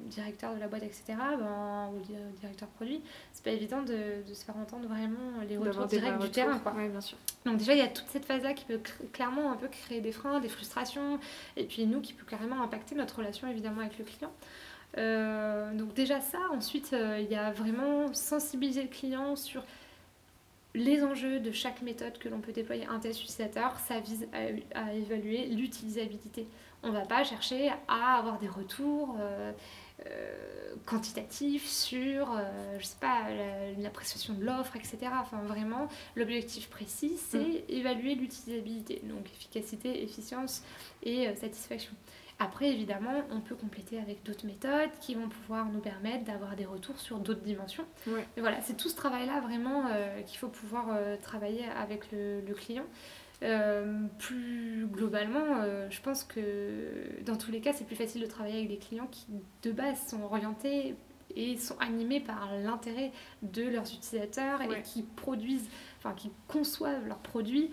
directeur 0.06 0.54
de 0.54 0.60
la 0.60 0.68
boîte, 0.68 0.82
etc. 0.84 1.04
Ben, 1.38 1.90
ou 1.94 2.00
di- 2.00 2.14
directeur 2.40 2.68
produit, 2.70 3.02
c'est 3.32 3.44
pas 3.44 3.50
évident 3.50 3.82
de, 3.82 4.26
de 4.26 4.34
se 4.34 4.44
faire 4.44 4.56
entendre 4.56 4.88
vraiment 4.88 5.42
les 5.46 5.56
retours 5.68 5.82
directs 5.86 6.18
du 6.20 6.30
terrain. 6.30 6.58
Quoi. 6.58 6.72
Ouais, 6.72 6.88
bien 6.88 7.00
sûr. 7.02 7.18
Donc 7.44 7.58
déjà, 7.58 7.74
il 7.74 7.78
y 7.78 7.82
a 7.82 7.88
toute 7.88 8.08
cette 8.08 8.24
phase-là 8.24 8.54
qui 8.54 8.64
peut 8.64 8.80
clairement 9.12 9.52
un 9.52 9.56
peu 9.56 9.68
créer 9.68 10.00
des 10.00 10.12
freins, 10.12 10.40
des 10.40 10.48
frustrations, 10.48 11.18
et 11.56 11.64
puis 11.64 11.86
nous 11.86 12.00
qui 12.00 12.14
peut 12.14 12.24
carrément 12.26 12.62
impacter 12.62 12.94
notre 12.94 13.16
relation 13.18 13.48
évidemment 13.48 13.80
avec 13.82 13.98
le 13.98 14.04
client. 14.06 14.32
Euh, 14.96 15.72
donc 15.74 15.92
déjà 15.94 16.20
ça, 16.20 16.38
ensuite 16.52 16.92
euh, 16.92 17.20
il 17.20 17.30
y 17.30 17.34
a 17.36 17.50
vraiment 17.52 18.12
sensibiliser 18.14 18.82
le 18.82 18.88
client 18.88 19.36
sur 19.36 19.62
les 20.74 21.02
enjeux 21.02 21.40
de 21.40 21.50
chaque 21.52 21.82
méthode 21.82 22.18
que 22.18 22.28
l'on 22.28 22.40
peut 22.40 22.52
déployer 22.52 22.86
un 22.86 22.98
test 22.98 23.20
utilisateur, 23.22 23.78
ça 23.80 24.00
vise 24.00 24.28
à, 24.32 24.80
à 24.86 24.92
évaluer 24.94 25.46
l'utilisabilité. 25.46 26.46
On 26.82 26.88
ne 26.88 26.92
va 26.92 27.04
pas 27.06 27.24
chercher 27.24 27.70
à 27.88 28.18
avoir 28.18 28.38
des 28.38 28.48
retours 28.48 29.16
euh, 29.18 29.52
quantitatifs 30.86 31.66
sur, 31.66 32.38
je 32.78 32.84
sais 32.84 32.96
pas, 33.00 33.28
la- 33.30 33.72
l'appréciation 33.82 34.34
de 34.34 34.44
l'offre, 34.44 34.76
etc. 34.76 34.98
Enfin 35.20 35.38
vraiment, 35.42 35.88
l'objectif 36.14 36.68
précis, 36.70 37.16
c'est 37.30 37.64
évaluer 37.68 38.14
l'utilisabilité, 38.14 39.00
donc 39.04 39.26
efficacité, 39.26 40.02
efficience 40.04 40.62
et 41.02 41.34
satisfaction. 41.34 41.92
Après, 42.40 42.68
évidemment, 42.68 43.22
on 43.32 43.40
peut 43.40 43.56
compléter 43.56 43.98
avec 43.98 44.22
d'autres 44.22 44.46
méthodes 44.46 44.90
qui 45.00 45.14
vont 45.16 45.28
pouvoir 45.28 45.66
nous 45.72 45.80
permettre 45.80 46.24
d'avoir 46.24 46.54
des 46.54 46.64
retours 46.66 46.98
sur 46.98 47.18
d'autres 47.18 47.42
dimensions. 47.42 47.84
Ouais. 48.06 48.24
Mais 48.36 48.42
voilà, 48.42 48.60
c'est 48.60 48.76
tout 48.76 48.88
ce 48.88 48.94
travail-là 48.94 49.40
vraiment 49.40 49.86
euh, 49.88 50.22
qu'il 50.22 50.38
faut 50.38 50.48
pouvoir 50.48 50.86
euh, 50.90 51.16
travailler 51.20 51.64
avec 51.76 52.12
le, 52.12 52.40
le 52.40 52.54
client. 52.54 52.84
Euh, 53.42 54.02
plus 54.18 54.86
globalement, 54.90 55.62
je 55.90 56.00
pense 56.00 56.22
que 56.24 57.22
dans 57.24 57.36
tous 57.36 57.50
les 57.52 57.60
cas, 57.60 57.72
c'est 57.72 57.84
plus 57.86 57.96
facile 57.96 58.20
de 58.22 58.26
travailler 58.26 58.58
avec 58.58 58.68
des 58.68 58.78
clients 58.78 59.08
qui, 59.10 59.26
de 59.62 59.72
base, 59.72 59.98
sont 60.08 60.22
orientés 60.22 60.94
et 61.36 61.56
sont 61.56 61.76
animés 61.78 62.20
par 62.20 62.50
l'intérêt 62.64 63.12
de 63.42 63.62
leurs 63.68 63.84
utilisateurs 63.92 64.60
Ouais. 64.60 64.78
et 64.78 64.82
qui 64.82 65.02
produisent, 65.02 65.68
enfin 65.98 66.14
qui 66.14 66.30
conçoivent 66.48 67.06
leurs 67.06 67.18
produits 67.18 67.70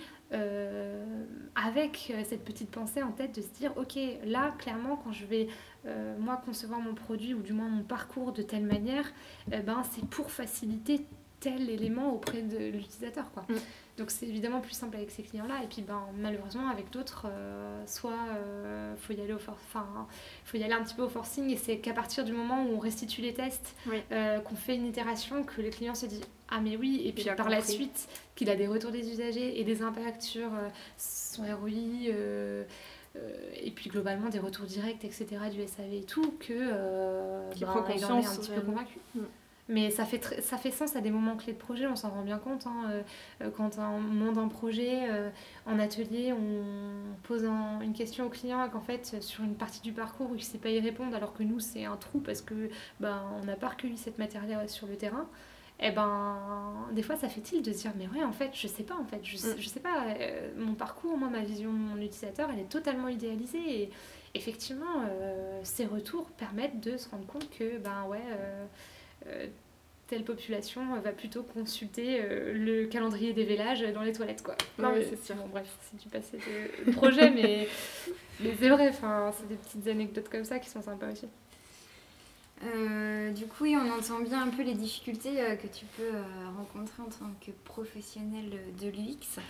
avec 1.65 2.11
euh, 2.13 2.23
cette 2.27 2.43
petite 2.43 2.69
pensée 2.69 3.01
en 3.01 3.11
tête 3.11 3.35
de 3.35 3.41
se 3.41 3.49
dire 3.49 3.71
ok 3.77 3.97
là 4.25 4.53
clairement 4.59 4.97
quand 4.97 5.11
je 5.11 5.25
vais 5.25 5.47
euh, 5.85 6.15
moi 6.19 6.41
concevoir 6.45 6.79
mon 6.79 6.93
produit 6.93 7.33
ou 7.33 7.41
du 7.41 7.53
moins 7.53 7.67
mon 7.67 7.83
parcours 7.83 8.33
de 8.33 8.41
telle 8.41 8.65
manière 8.65 9.11
eh 9.51 9.59
ben 9.59 9.83
c'est 9.91 10.05
pour 10.05 10.31
faciliter 10.31 11.01
tel 11.39 11.69
élément 11.69 12.13
auprès 12.13 12.41
de 12.41 12.57
l'utilisateur 12.69 13.31
quoi. 13.31 13.45
Mm. 13.49 13.55
Donc 13.97 14.11
c'est 14.11 14.25
évidemment 14.27 14.59
plus 14.59 14.73
simple 14.73 14.97
avec 14.97 15.09
ces 15.09 15.23
clients-là. 15.23 15.63
Et 15.63 15.67
puis 15.67 15.81
ben 15.81 16.01
malheureusement 16.17 16.67
avec 16.67 16.89
d'autres 16.91 17.27
euh, 17.29 17.81
soit 17.87 18.11
euh, 18.11 18.93
faut 18.97 19.13
y 19.13 19.21
aller 19.21 19.31
au 19.33 19.37
for- 19.39 19.57
enfin 19.69 19.87
faut 20.43 20.57
y 20.57 20.63
aller 20.63 20.73
un 20.73 20.83
petit 20.83 20.95
peu 20.95 21.03
au 21.03 21.09
forcing. 21.09 21.49
Et 21.49 21.55
c'est 21.55 21.77
qu'à 21.77 21.93
partir 21.93 22.25
du 22.25 22.33
moment 22.33 22.63
où 22.65 22.75
on 22.75 22.79
restitue 22.79 23.21
les 23.21 23.33
tests 23.33 23.73
Oui. 23.87 24.01
euh, 24.11 24.39
qu'on 24.41 24.55
fait 24.55 24.75
une 24.75 24.85
itération 24.85 25.43
que 25.43 25.61
le 25.61 25.69
client 25.69 25.95
se 25.95 26.07
dit 26.07 26.19
ah 26.49 26.59
mais 26.61 26.75
oui. 26.75 27.03
Et 27.05 27.13
puis 27.13 27.23
par 27.37 27.49
la 27.49 27.61
suite 27.61 28.09
qu'il 28.35 28.49
a 28.49 28.55
des 28.57 28.67
retours 28.67 28.91
des 28.91 29.09
usagers 29.09 29.59
et 29.59 29.63
des 29.63 29.81
impacts 29.81 30.23
sur 30.23 30.47
euh, 30.53 30.67
son 30.97 31.43
ROI 31.43 32.65
et 33.63 33.71
puis 33.71 33.89
globalement 33.89 34.27
des 34.27 34.39
retours 34.39 34.65
directs 34.65 35.05
etc 35.05 35.25
du 35.49 35.65
SAV 35.65 35.93
et 35.93 36.03
tout 36.03 36.33
que 36.37 36.53
ben, 37.57 37.65
prend 37.65 37.85
il 37.95 38.03
en 38.05 38.19
est 38.19 38.25
un 38.25 38.35
petit 38.35 38.51
peu 38.51 38.59
convaincu. 38.61 38.99
Mm. 39.15 39.19
Mais 39.67 39.89
ça 39.89 40.05
fait, 40.05 40.23
ça 40.41 40.57
fait 40.57 40.69
sens 40.71 40.95
à 40.95 41.01
des 41.01 41.09
moments 41.09 41.35
clés 41.35 41.53
de 41.53 41.57
projet, 41.57 41.87
on 41.87 41.95
s'en 41.95 42.09
rend 42.09 42.21
bien 42.23 42.37
compte. 42.37 42.67
hein, 42.67 42.85
euh, 42.89 43.01
euh, 43.41 43.49
quand 43.55 43.79
on 43.79 43.99
monte 43.99 44.37
un 44.37 44.47
projet 44.47 45.09
euh, 45.09 45.29
en 45.65 45.79
atelier, 45.79 46.33
on 46.33 47.15
pose 47.23 47.45
un- 47.45 47.79
une 47.81 47.93
question 47.93 48.25
au 48.25 48.29
client 48.29 48.63
et 48.65 48.69
qu'en 48.69 48.81
fait, 48.81 49.21
sur 49.21 49.43
une 49.43 49.55
partie 49.55 49.81
du 49.81 49.91
parcours, 49.91 50.29
il 50.33 50.37
ne 50.37 50.41
sait 50.41 50.59
pas 50.59 50.69
y 50.69 50.79
répondre, 50.79 51.15
alors 51.15 51.33
que 51.33 51.41
nous, 51.43 51.59
c'est 51.59 51.85
un 51.85 51.95
trou 51.97 52.19
parce 52.19 52.41
que 52.41 52.69
ben, 52.99 53.21
on 53.41 53.45
n'a 53.45 53.55
pas 53.55 53.69
recueilli 53.69 53.97
cette 53.97 54.19
matière 54.19 54.43
sur 54.67 54.85
le 54.87 54.95
terrain. 54.97 55.27
Et 55.79 55.91
ben, 55.91 56.87
des 56.93 57.01
fois, 57.03 57.17
ça 57.17 57.27
fait 57.27 57.41
tilt 57.41 57.65
de 57.65 57.73
se 57.73 57.79
dire, 57.79 57.91
mais 57.97 58.07
ouais, 58.07 58.23
en 58.23 58.31
fait, 58.31 58.51
je 58.53 58.65
sais 58.67 58.83
pas, 58.83 58.95
en 58.95 59.03
fait, 59.03 59.19
je, 59.23 59.35
sais- 59.35 59.55
Mm. 59.55 59.59
je 59.59 59.67
sais 59.67 59.81
pas, 59.81 60.05
euh, 60.19 60.51
mon 60.57 60.73
parcours, 60.73 61.17
moi, 61.17 61.27
ma 61.29 61.41
vision 61.41 61.73
de 61.73 61.77
mon 61.77 61.97
utilisateur, 61.97 62.49
elle 62.53 62.59
est 62.59 62.69
totalement 62.69 63.09
idéalisée. 63.09 63.81
Et 63.83 63.89
effectivement, 64.35 65.01
euh, 65.09 65.59
ces 65.63 65.85
retours 65.85 66.29
permettent 66.31 66.79
de 66.79 66.95
se 66.97 67.09
rendre 67.09 67.25
compte 67.25 67.49
que, 67.49 67.77
ben 67.79 68.03
ouais, 68.07 68.21
euh, 68.31 68.35
euh, 68.37 68.65
telle 70.07 70.23
population 70.23 70.81
va 70.99 71.11
plutôt 71.11 71.41
consulter 71.41 72.19
euh, 72.21 72.53
le 72.53 72.85
calendrier 72.85 73.33
des 73.33 73.43
vélages 73.43 73.81
dans 73.93 74.03
les 74.03 74.13
toilettes, 74.13 74.43
quoi. 74.43 74.55
Non, 74.77 74.91
mais 74.91 74.99
Euh, 74.99 75.07
c'est 75.09 75.25
sûr. 75.25 75.35
Bon, 75.35 75.47
bref, 75.47 75.67
c'est 75.81 75.99
du 75.99 76.07
passé 76.09 76.37
de 76.85 76.91
projet, 76.91 77.31
mais, 77.31 77.67
mais 78.39 78.53
c'est 78.59 78.69
vrai, 78.69 78.89
enfin, 78.89 79.31
c'est 79.37 79.47
des 79.47 79.55
petites 79.55 79.87
anecdotes 79.87 80.29
comme 80.29 80.45
ça 80.45 80.59
qui 80.59 80.69
sont 80.69 80.81
sympas 80.81 81.11
aussi. 81.11 81.25
Euh, 82.63 83.31
du 83.31 83.47
coup, 83.47 83.63
oui, 83.63 83.75
on 83.75 83.91
entend 83.91 84.19
bien 84.19 84.43
un 84.43 84.47
peu 84.47 84.63
les 84.63 84.75
difficultés 84.75 85.41
euh, 85.41 85.55
que 85.55 85.67
tu 85.67 85.85
peux 85.97 86.03
euh, 86.03 86.23
rencontrer 86.55 87.01
en 87.03 87.07
tant 87.09 87.31
que 87.45 87.51
professionnel 87.65 88.49
de 88.79 88.87
l'UX. 88.87 89.41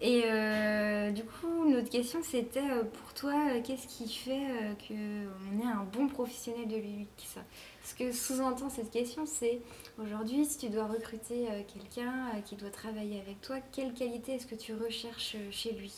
Et 0.00 0.22
euh, 0.26 1.10
du 1.10 1.24
coup, 1.24 1.68
notre 1.68 1.90
question 1.90 2.20
c'était 2.22 2.60
euh, 2.60 2.84
pour 2.84 3.12
toi, 3.14 3.34
euh, 3.50 3.60
qu'est-ce 3.62 3.88
qui 3.88 4.08
fait 4.08 4.46
euh, 4.62 4.72
qu'on 4.86 5.60
est 5.60 5.66
un 5.72 5.84
bon 5.92 6.06
professionnel 6.06 6.68
de 6.68 6.76
l'UX 6.76 7.40
Ce 7.84 7.94
que 7.94 8.12
sous-entend 8.12 8.70
cette 8.70 8.90
question, 8.90 9.26
c'est 9.26 9.60
aujourd'hui, 10.02 10.46
si 10.46 10.56
tu 10.56 10.70
dois 10.70 10.86
recruter 10.86 11.48
euh, 11.50 11.60
quelqu'un 11.68 12.28
euh, 12.34 12.40
qui 12.40 12.56
doit 12.56 12.70
travailler 12.70 13.20
avec 13.20 13.42
toi, 13.42 13.56
quelle 13.72 13.92
qualité 13.92 14.32
est-ce 14.32 14.46
que 14.46 14.54
tu 14.54 14.72
recherches 14.72 15.34
euh, 15.34 15.50
chez 15.50 15.72
lui? 15.72 15.92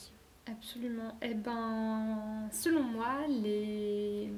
Absolument. 0.51 1.17
Eh 1.23 1.35
ben, 1.35 2.49
selon 2.51 2.83
moi, 2.83 3.15
les 3.29 4.29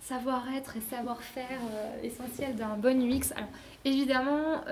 savoir-être 0.00 0.76
et 0.76 0.80
savoir-faire 0.80 1.60
essentiels 2.02 2.56
d'un 2.56 2.76
bon 2.76 3.00
UX. 3.00 3.32
Alors, 3.34 3.48
évidemment, 3.84 4.62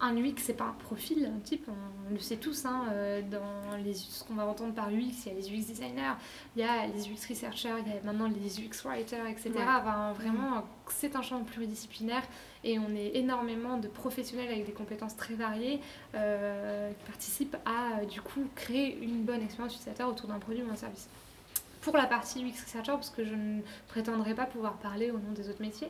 un 0.00 0.16
UX, 0.16 0.34
c'est 0.38 0.54
pas 0.54 0.64
un 0.64 0.72
profil, 0.84 1.24
un 1.26 1.40
type, 1.40 1.66
on, 1.68 2.12
le 2.12 2.18
sait 2.18 2.36
tous. 2.36 2.66
hein, 2.66 2.84
euh, 2.90 3.22
dans 3.22 3.76
les, 3.82 3.94
ce 3.94 4.24
qu'on 4.24 4.34
va 4.34 4.46
entendre 4.46 4.74
par 4.74 4.88
UX, 4.88 5.24
il 5.24 5.26
y 5.26 5.30
a 5.30 5.34
les 5.34 5.48
UX 5.48 5.66
designers, 5.66 6.14
il 6.54 6.62
y 6.62 6.64
a 6.64 6.86
les 6.86 7.08
UX 7.08 7.26
researchers, 7.28 7.74
il 7.84 7.92
y 7.92 7.96
a 7.96 8.02
maintenant 8.04 8.28
les 8.28 8.60
UX 8.60 8.84
writers, 8.84 9.26
etc. 9.26 9.50
Ouais. 9.54 9.62
Enfin, 9.62 10.12
vraiment, 10.12 10.64
c'est 10.88 11.16
un 11.16 11.22
champ 11.22 11.42
pluridisciplinaire 11.44 12.22
et 12.62 12.78
on 12.78 12.94
est 12.94 13.16
énormément 13.16 13.78
de 13.78 13.88
professionnels 13.88 14.48
avec 14.48 14.66
des 14.66 14.72
compétences 14.72 15.16
très 15.16 15.34
variées 15.34 15.80
euh, 16.14 16.90
qui 16.90 17.04
participent 17.06 17.56
à 17.64 18.00
euh, 18.00 18.04
du 18.04 18.20
coup 18.20 18.46
créer 18.54 18.98
une 19.02 19.22
bonne 19.22 19.42
expérience 19.42 19.74
utilisateur 19.74 20.08
autour 20.08 20.28
d'un 20.28 20.38
produit 20.38 20.62
ou 20.62 20.66
d'un 20.66 20.76
service. 20.76 21.08
Pour 21.80 21.96
la 21.96 22.06
partie 22.06 22.44
UX 22.44 22.64
Researcher, 22.64 22.92
parce 22.92 23.10
que 23.10 23.24
je 23.24 23.34
ne 23.34 23.60
prétendrai 23.88 24.34
pas 24.34 24.46
pouvoir 24.46 24.74
parler 24.74 25.10
au 25.12 25.18
nom 25.18 25.32
des 25.34 25.48
autres 25.48 25.62
métiers, 25.62 25.88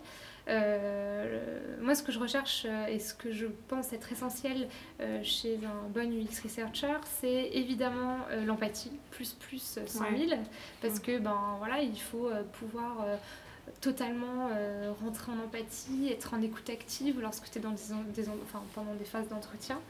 euh, 0.48 1.76
moi 1.80 1.94
ce 1.94 2.02
que 2.02 2.12
je 2.12 2.18
recherche 2.18 2.66
euh, 2.68 2.86
et 2.86 2.98
ce 2.98 3.14
que 3.14 3.32
je 3.32 3.46
pense 3.68 3.92
être 3.92 4.12
essentiel 4.12 4.68
euh, 5.00 5.20
chez 5.22 5.58
un 5.64 5.88
bon 5.88 6.10
UX 6.12 6.40
Researcher, 6.42 6.94
c'est 7.20 7.50
évidemment 7.52 8.18
l'empathie, 8.44 8.92
plus 9.10 9.32
plus 9.32 9.78
euh, 9.78 9.86
100 9.86 10.04
000, 10.28 10.40
parce 10.82 11.00
que 11.00 11.18
ben 11.18 11.54
voilà, 11.58 11.80
il 11.82 12.00
faut 12.00 12.28
pouvoir 12.60 13.04
totalement 13.80 14.48
euh, 14.52 14.92
rentrer 15.02 15.32
en 15.32 15.44
empathie, 15.44 16.10
être 16.12 16.34
en 16.34 16.40
écoute 16.42 16.70
active 16.70 17.20
lorsque 17.20 17.50
tu 17.50 17.58
es 17.58 17.60
dans 17.60 17.72
des, 17.72 17.92
en- 17.92 18.04
des 18.14 18.28
en- 18.28 18.36
enfin, 18.44 18.62
pendant 18.74 18.94
des 18.94 19.04
phases 19.04 19.28
d'entretien. 19.28 19.80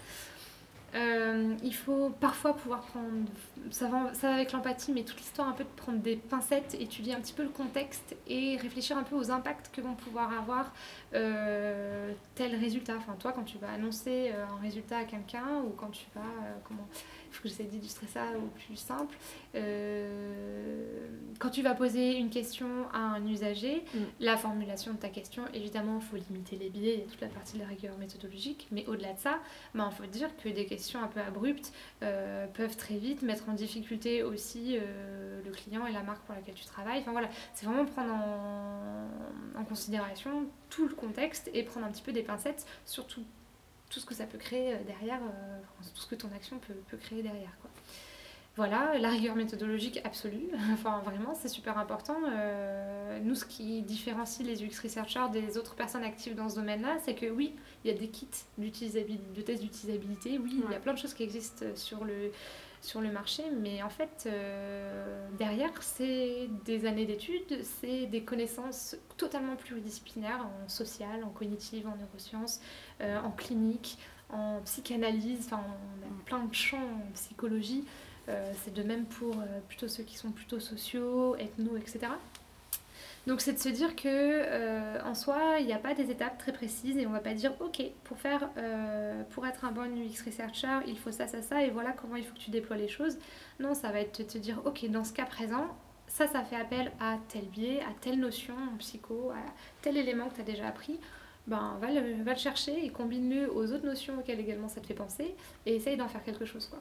Euh, 0.96 1.54
il 1.62 1.74
faut 1.74 2.10
parfois 2.20 2.54
pouvoir 2.54 2.80
prendre, 2.80 3.28
ça 3.70 3.88
va, 3.88 4.34
avec 4.34 4.52
l'empathie, 4.52 4.92
mais 4.92 5.02
toute 5.02 5.18
l'histoire 5.18 5.48
un 5.48 5.52
peu 5.52 5.64
de 5.64 5.68
prendre 5.76 5.98
des 5.98 6.16
pincettes, 6.16 6.74
étudier 6.80 7.14
un 7.14 7.20
petit 7.20 7.34
peu 7.34 7.42
le 7.42 7.50
contexte 7.50 8.16
et 8.26 8.56
réfléchir 8.56 8.96
un 8.96 9.02
peu 9.02 9.14
aux 9.14 9.30
impacts 9.30 9.70
que 9.74 9.82
vont 9.82 9.94
pouvoir 9.94 10.32
avoir 10.32 10.72
euh, 11.14 12.12
tel 12.34 12.54
résultat. 12.54 12.94
Enfin, 12.96 13.14
toi, 13.18 13.32
quand 13.32 13.42
tu 13.44 13.58
vas 13.58 13.70
annoncer 13.70 14.30
euh, 14.32 14.46
un 14.46 14.62
résultat 14.62 14.98
à 14.98 15.04
quelqu'un 15.04 15.60
ou 15.66 15.70
quand 15.70 15.90
tu 15.90 16.06
vas, 16.14 16.22
comment, 16.64 16.88
que 17.42 17.48
j'essaie 17.48 17.64
d'illustrer 17.64 18.06
ça 18.06 18.24
au 18.36 18.46
plus 18.66 18.76
simple. 18.76 19.16
Euh, 19.54 21.06
quand 21.38 21.50
tu 21.50 21.62
vas 21.62 21.74
poser 21.74 22.16
une 22.16 22.30
question 22.30 22.66
à 22.92 22.98
un 22.98 23.26
usager, 23.26 23.84
Mm. 23.94 23.98
la 24.20 24.36
formulation 24.36 24.92
de 24.92 24.98
ta 24.98 25.08
question, 25.08 25.42
évidemment, 25.54 25.98
il 26.00 26.04
faut 26.06 26.16
limiter 26.16 26.56
les 26.56 26.68
biais, 26.68 26.94
il 26.94 27.00
y 27.00 27.02
a 27.02 27.06
toute 27.06 27.20
la 27.20 27.28
partie 27.28 27.54
de 27.54 27.62
la 27.62 27.66
rigueur 27.68 27.96
méthodologique, 27.98 28.66
mais 28.70 28.84
au-delà 28.86 29.12
de 29.12 29.18
ça, 29.18 29.38
il 29.74 29.80
faut 29.96 30.06
dire 30.06 30.28
que 30.42 30.48
des 30.48 30.66
questions 30.66 31.00
un 31.02 31.06
peu 31.08 31.20
abruptes 31.20 31.72
euh, 32.02 32.46
peuvent 32.46 32.76
très 32.76 32.96
vite 32.96 33.22
mettre 33.22 33.48
en 33.48 33.52
difficulté 33.52 34.22
aussi 34.22 34.76
euh, 34.78 35.40
le 35.44 35.50
client 35.50 35.86
et 35.86 35.92
la 35.92 36.02
marque 36.02 36.22
pour 36.24 36.34
laquelle 36.34 36.54
tu 36.54 36.64
travailles. 36.64 37.00
Enfin 37.00 37.12
voilà, 37.12 37.28
c'est 37.54 37.66
vraiment 37.66 37.84
prendre 37.84 38.12
en, 38.12 39.60
en 39.60 39.64
considération 39.64 40.46
tout 40.70 40.88
le 40.88 40.94
contexte 40.94 41.50
et 41.54 41.62
prendre 41.62 41.86
un 41.86 41.90
petit 41.90 42.02
peu 42.02 42.12
des 42.12 42.22
pincettes 42.22 42.66
sur 42.84 43.06
tout, 43.90 44.00
ce 44.00 44.06
que 44.06 44.14
ça 44.14 44.24
peut 44.24 44.38
créer 44.38 44.74
euh, 44.74 44.82
derrière, 44.86 45.20
euh, 45.22 45.60
tout 45.94 46.00
ce 46.00 46.06
que 46.06 46.14
ton 46.14 46.28
action 46.34 46.58
peut, 46.58 46.74
peut 46.88 46.96
créer 46.96 47.22
derrière. 47.22 47.56
Quoi. 47.60 47.70
Voilà, 48.56 48.98
la 48.98 49.10
rigueur 49.10 49.36
méthodologique 49.36 50.00
absolue, 50.04 50.48
enfin 50.72 51.00
vraiment 51.04 51.34
c'est 51.34 51.48
super 51.48 51.76
important. 51.78 52.16
Euh, 52.28 53.18
nous 53.22 53.34
ce 53.34 53.44
qui 53.44 53.82
différencie 53.82 54.46
les 54.46 54.64
UX 54.64 54.80
researchers 54.82 55.28
des 55.32 55.58
autres 55.58 55.74
personnes 55.74 56.04
actives 56.04 56.34
dans 56.34 56.48
ce 56.48 56.56
domaine-là, 56.56 56.96
c'est 57.04 57.14
que 57.14 57.26
oui, 57.26 57.54
il 57.84 57.90
y 57.90 57.94
a 57.94 57.98
des 57.98 58.08
kits 58.08 58.28
de 58.56 59.40
tests 59.42 59.62
d'utilisabilité, 59.62 60.38
oui, 60.38 60.62
il 60.64 60.72
y 60.72 60.74
a 60.74 60.80
plein 60.80 60.94
de 60.94 60.98
choses 60.98 61.12
qui 61.12 61.22
existent 61.22 61.66
sur 61.74 62.04
le, 62.04 62.32
sur 62.80 63.00
le 63.00 63.10
marché, 63.10 63.42
mais 63.60 63.82
en 63.82 63.88
fait 63.88 64.24
euh, 64.26 65.28
derrière 65.38 65.70
c'est 65.80 66.48
des 66.64 66.86
années 66.86 67.06
d'études, 67.06 67.62
c'est 67.80 68.06
des 68.06 68.22
connaissances 68.22 68.96
totalement 69.16 69.56
pluridisciplinaires 69.56 70.46
en 70.46 70.68
social, 70.68 71.24
en 71.24 71.30
cognitive, 71.30 71.86
en 71.86 71.96
neurosciences, 71.96 72.60
euh, 73.00 73.18
en 73.20 73.30
clinique, 73.30 73.98
en 74.30 74.60
psychanalyse, 74.64 75.46
enfin 75.46 75.62
on 75.66 76.06
a 76.06 76.24
plein 76.24 76.44
de 76.44 76.54
champs 76.54 76.78
en 76.78 77.12
psychologie. 77.14 77.84
Euh, 78.28 78.52
c'est 78.64 78.74
de 78.74 78.82
même 78.82 79.04
pour 79.04 79.36
plutôt 79.68 79.86
ceux 79.86 80.02
qui 80.02 80.16
sont 80.16 80.32
plutôt 80.32 80.58
sociaux, 80.58 81.36
ethno, 81.36 81.76
etc. 81.76 82.08
Donc 83.26 83.40
c'est 83.40 83.52
de 83.52 83.58
se 83.58 83.68
dire 83.68 83.96
que 83.96 84.04
euh, 84.06 85.00
en 85.04 85.14
soi, 85.14 85.56
il 85.58 85.66
n'y 85.66 85.72
a 85.72 85.78
pas 85.78 85.94
des 85.94 86.10
étapes 86.12 86.38
très 86.38 86.52
précises 86.52 86.96
et 86.96 87.06
on 87.08 87.10
va 87.10 87.18
pas 87.18 87.34
dire 87.34 87.52
ok 87.60 87.82
pour 88.04 88.18
faire 88.18 88.50
euh, 88.56 89.24
pour 89.30 89.44
être 89.46 89.64
un 89.64 89.72
bon 89.72 89.90
UX 89.96 90.22
researcher, 90.24 90.78
il 90.86 90.96
faut 90.96 91.10
ça, 91.10 91.26
ça, 91.26 91.42
ça 91.42 91.64
et 91.64 91.70
voilà 91.70 91.90
comment 91.92 92.14
il 92.14 92.24
faut 92.24 92.34
que 92.34 92.40
tu 92.40 92.50
déploies 92.50 92.76
les 92.76 92.88
choses. 92.88 93.18
Non, 93.58 93.74
ça 93.74 93.90
va 93.90 94.00
être 94.00 94.20
de 94.20 94.24
te 94.24 94.38
dire 94.38 94.62
ok 94.64 94.88
dans 94.90 95.02
ce 95.02 95.12
cas 95.12 95.26
présent, 95.26 95.76
ça 96.06 96.28
ça 96.28 96.44
fait 96.44 96.56
appel 96.56 96.92
à 97.00 97.18
tel 97.28 97.46
biais, 97.46 97.80
à 97.80 97.92
telle 98.00 98.20
notion 98.20 98.54
en 98.72 98.76
psycho, 98.76 99.30
à 99.30 99.52
tel 99.82 99.96
élément 99.96 100.28
que 100.28 100.36
tu 100.36 100.40
as 100.42 100.44
déjà 100.44 100.68
appris. 100.68 101.00
Ben, 101.48 101.78
va 101.80 101.90
le, 101.92 102.22
va 102.24 102.32
le 102.32 102.38
chercher 102.38 102.84
et 102.84 102.90
combine-le 102.90 103.52
aux 103.52 103.72
autres 103.72 103.86
notions 103.86 104.18
auxquelles 104.18 104.40
également 104.40 104.68
ça 104.68 104.80
te 104.80 104.86
fait 104.86 104.94
penser 104.94 105.36
et 105.64 105.76
essaye 105.76 105.96
d'en 105.96 106.08
faire 106.08 106.24
quelque 106.24 106.44
chose 106.44 106.66
quoi. 106.66 106.80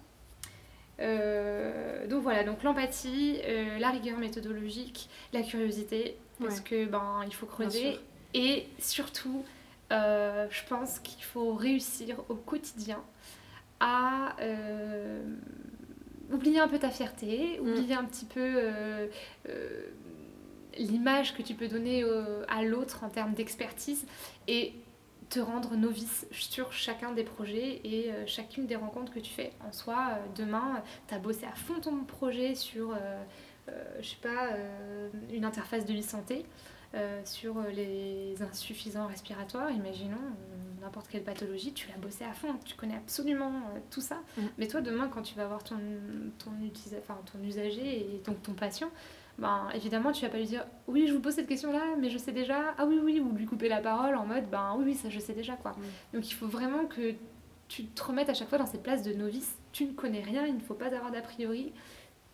Donc 0.99 2.21
voilà, 2.23 2.43
donc 2.43 2.63
l'empathie, 2.63 3.39
la 3.79 3.91
rigueur 3.91 4.17
méthodologique, 4.17 5.09
la 5.33 5.41
curiosité, 5.41 6.17
parce 6.39 6.61
que 6.61 6.85
ben 6.85 7.21
il 7.25 7.33
faut 7.33 7.45
creuser. 7.45 7.99
Et 8.33 8.67
surtout, 8.79 9.43
je 9.91 10.67
pense 10.69 10.99
qu'il 10.99 11.23
faut 11.23 11.53
réussir 11.53 12.17
au 12.29 12.35
quotidien 12.35 13.03
à 13.79 14.35
oublier 16.31 16.59
un 16.59 16.67
peu 16.67 16.79
ta 16.79 16.89
fierté, 16.89 17.59
mm. 17.59 17.67
oublier 17.67 17.95
un 17.95 18.05
petit 18.05 18.25
peu 18.25 18.71
l'image 20.77 21.35
que 21.35 21.41
tu 21.41 21.53
peux 21.53 21.67
donner 21.67 22.03
à 22.47 22.63
l'autre 22.63 23.03
en 23.03 23.09
termes 23.09 23.33
d'expertise 23.33 24.05
et 24.47 24.73
te 25.35 25.41
rendre 25.41 25.75
novice 25.75 26.25
sur 26.31 26.71
chacun 26.71 27.11
des 27.11 27.25
projets 27.25 27.81
et 27.83 28.09
euh, 28.09 28.23
chacune 28.25 28.67
des 28.67 28.77
rencontres 28.77 29.11
que 29.11 29.19
tu 29.19 29.33
fais. 29.33 29.51
En 29.67 29.73
soi, 29.73 30.11
euh, 30.11 30.25
demain, 30.37 30.81
tu 31.09 31.13
as 31.13 31.19
bossé 31.19 31.45
à 31.45 31.53
fond 31.53 31.81
ton 31.81 32.05
projet 32.05 32.55
sur, 32.55 32.93
euh, 32.93 33.21
je 33.99 34.07
sais 34.07 34.15
pas, 34.21 34.51
une 35.33 35.43
interface 35.43 35.85
de 35.85 35.93
e-santé. 35.93 36.45
sur 37.25 37.61
les 37.73 38.41
insuffisants 38.41 39.07
respiratoires, 39.07 39.69
imaginons 39.71 40.25
n'importe 40.81 41.07
quelle 41.09 41.23
pathologie, 41.23 41.73
tu 41.73 41.89
l'as 41.89 41.97
bossé 41.97 42.23
à 42.23 42.31
fond, 42.31 42.55
tu 42.63 42.75
connais 42.75 42.95
absolument 42.95 43.63
tout 43.89 43.99
ça. 44.01 44.17
Mm. 44.37 44.41
Mais 44.57 44.67
toi, 44.67 44.79
demain, 44.79 45.09
quand 45.09 45.23
tu 45.23 45.35
vas 45.35 45.47
voir 45.47 45.63
ton, 45.63 45.77
ton, 46.37 46.51
enfin, 46.99 47.19
ton 47.29 47.43
usager 47.43 47.99
et 47.99 48.21
donc 48.25 48.41
ton 48.43 48.53
patient, 48.53 48.91
ben 49.37 49.67
évidemment 49.73 50.11
tu 50.11 50.23
vas 50.23 50.31
pas 50.31 50.37
lui 50.37 50.45
dire 50.45 50.65
oui 50.87 51.07
je 51.07 51.13
vous 51.13 51.19
pose 51.19 51.33
cette 51.33 51.47
question 51.47 51.71
là 51.71 51.95
mais 51.99 52.09
je 52.09 52.17
sais 52.17 52.31
déjà. 52.31 52.73
Ah 52.77 52.85
oui 52.85 52.99
oui 53.03 53.19
ou 53.19 53.35
lui 53.35 53.45
couper 53.45 53.67
la 53.67 53.81
parole 53.81 54.15
en 54.15 54.25
mode 54.25 54.49
ben 54.49 54.75
oui 54.77 54.85
oui 54.85 54.95
ça 54.95 55.09
je 55.09 55.19
sais 55.19 55.33
déjà 55.33 55.55
quoi. 55.55 55.71
Mm. 55.71 56.15
donc 56.15 56.29
il 56.29 56.33
faut 56.33 56.47
vraiment 56.47 56.85
que 56.85 57.13
tu 57.67 57.85
te 57.85 58.03
remettes 58.03 58.29
à 58.29 58.33
chaque 58.33 58.49
fois 58.49 58.59
dans 58.59 58.67
cette 58.67 58.83
place 58.83 59.03
de 59.03 59.13
novice. 59.13 59.57
Tu 59.71 59.85
ne 59.85 59.91
connais 59.91 60.21
rien 60.21 60.45
il 60.45 60.55
ne 60.55 60.61
faut 60.61 60.73
pas 60.73 60.85
avoir 60.85 61.11
d'a 61.11 61.21
priori. 61.21 61.73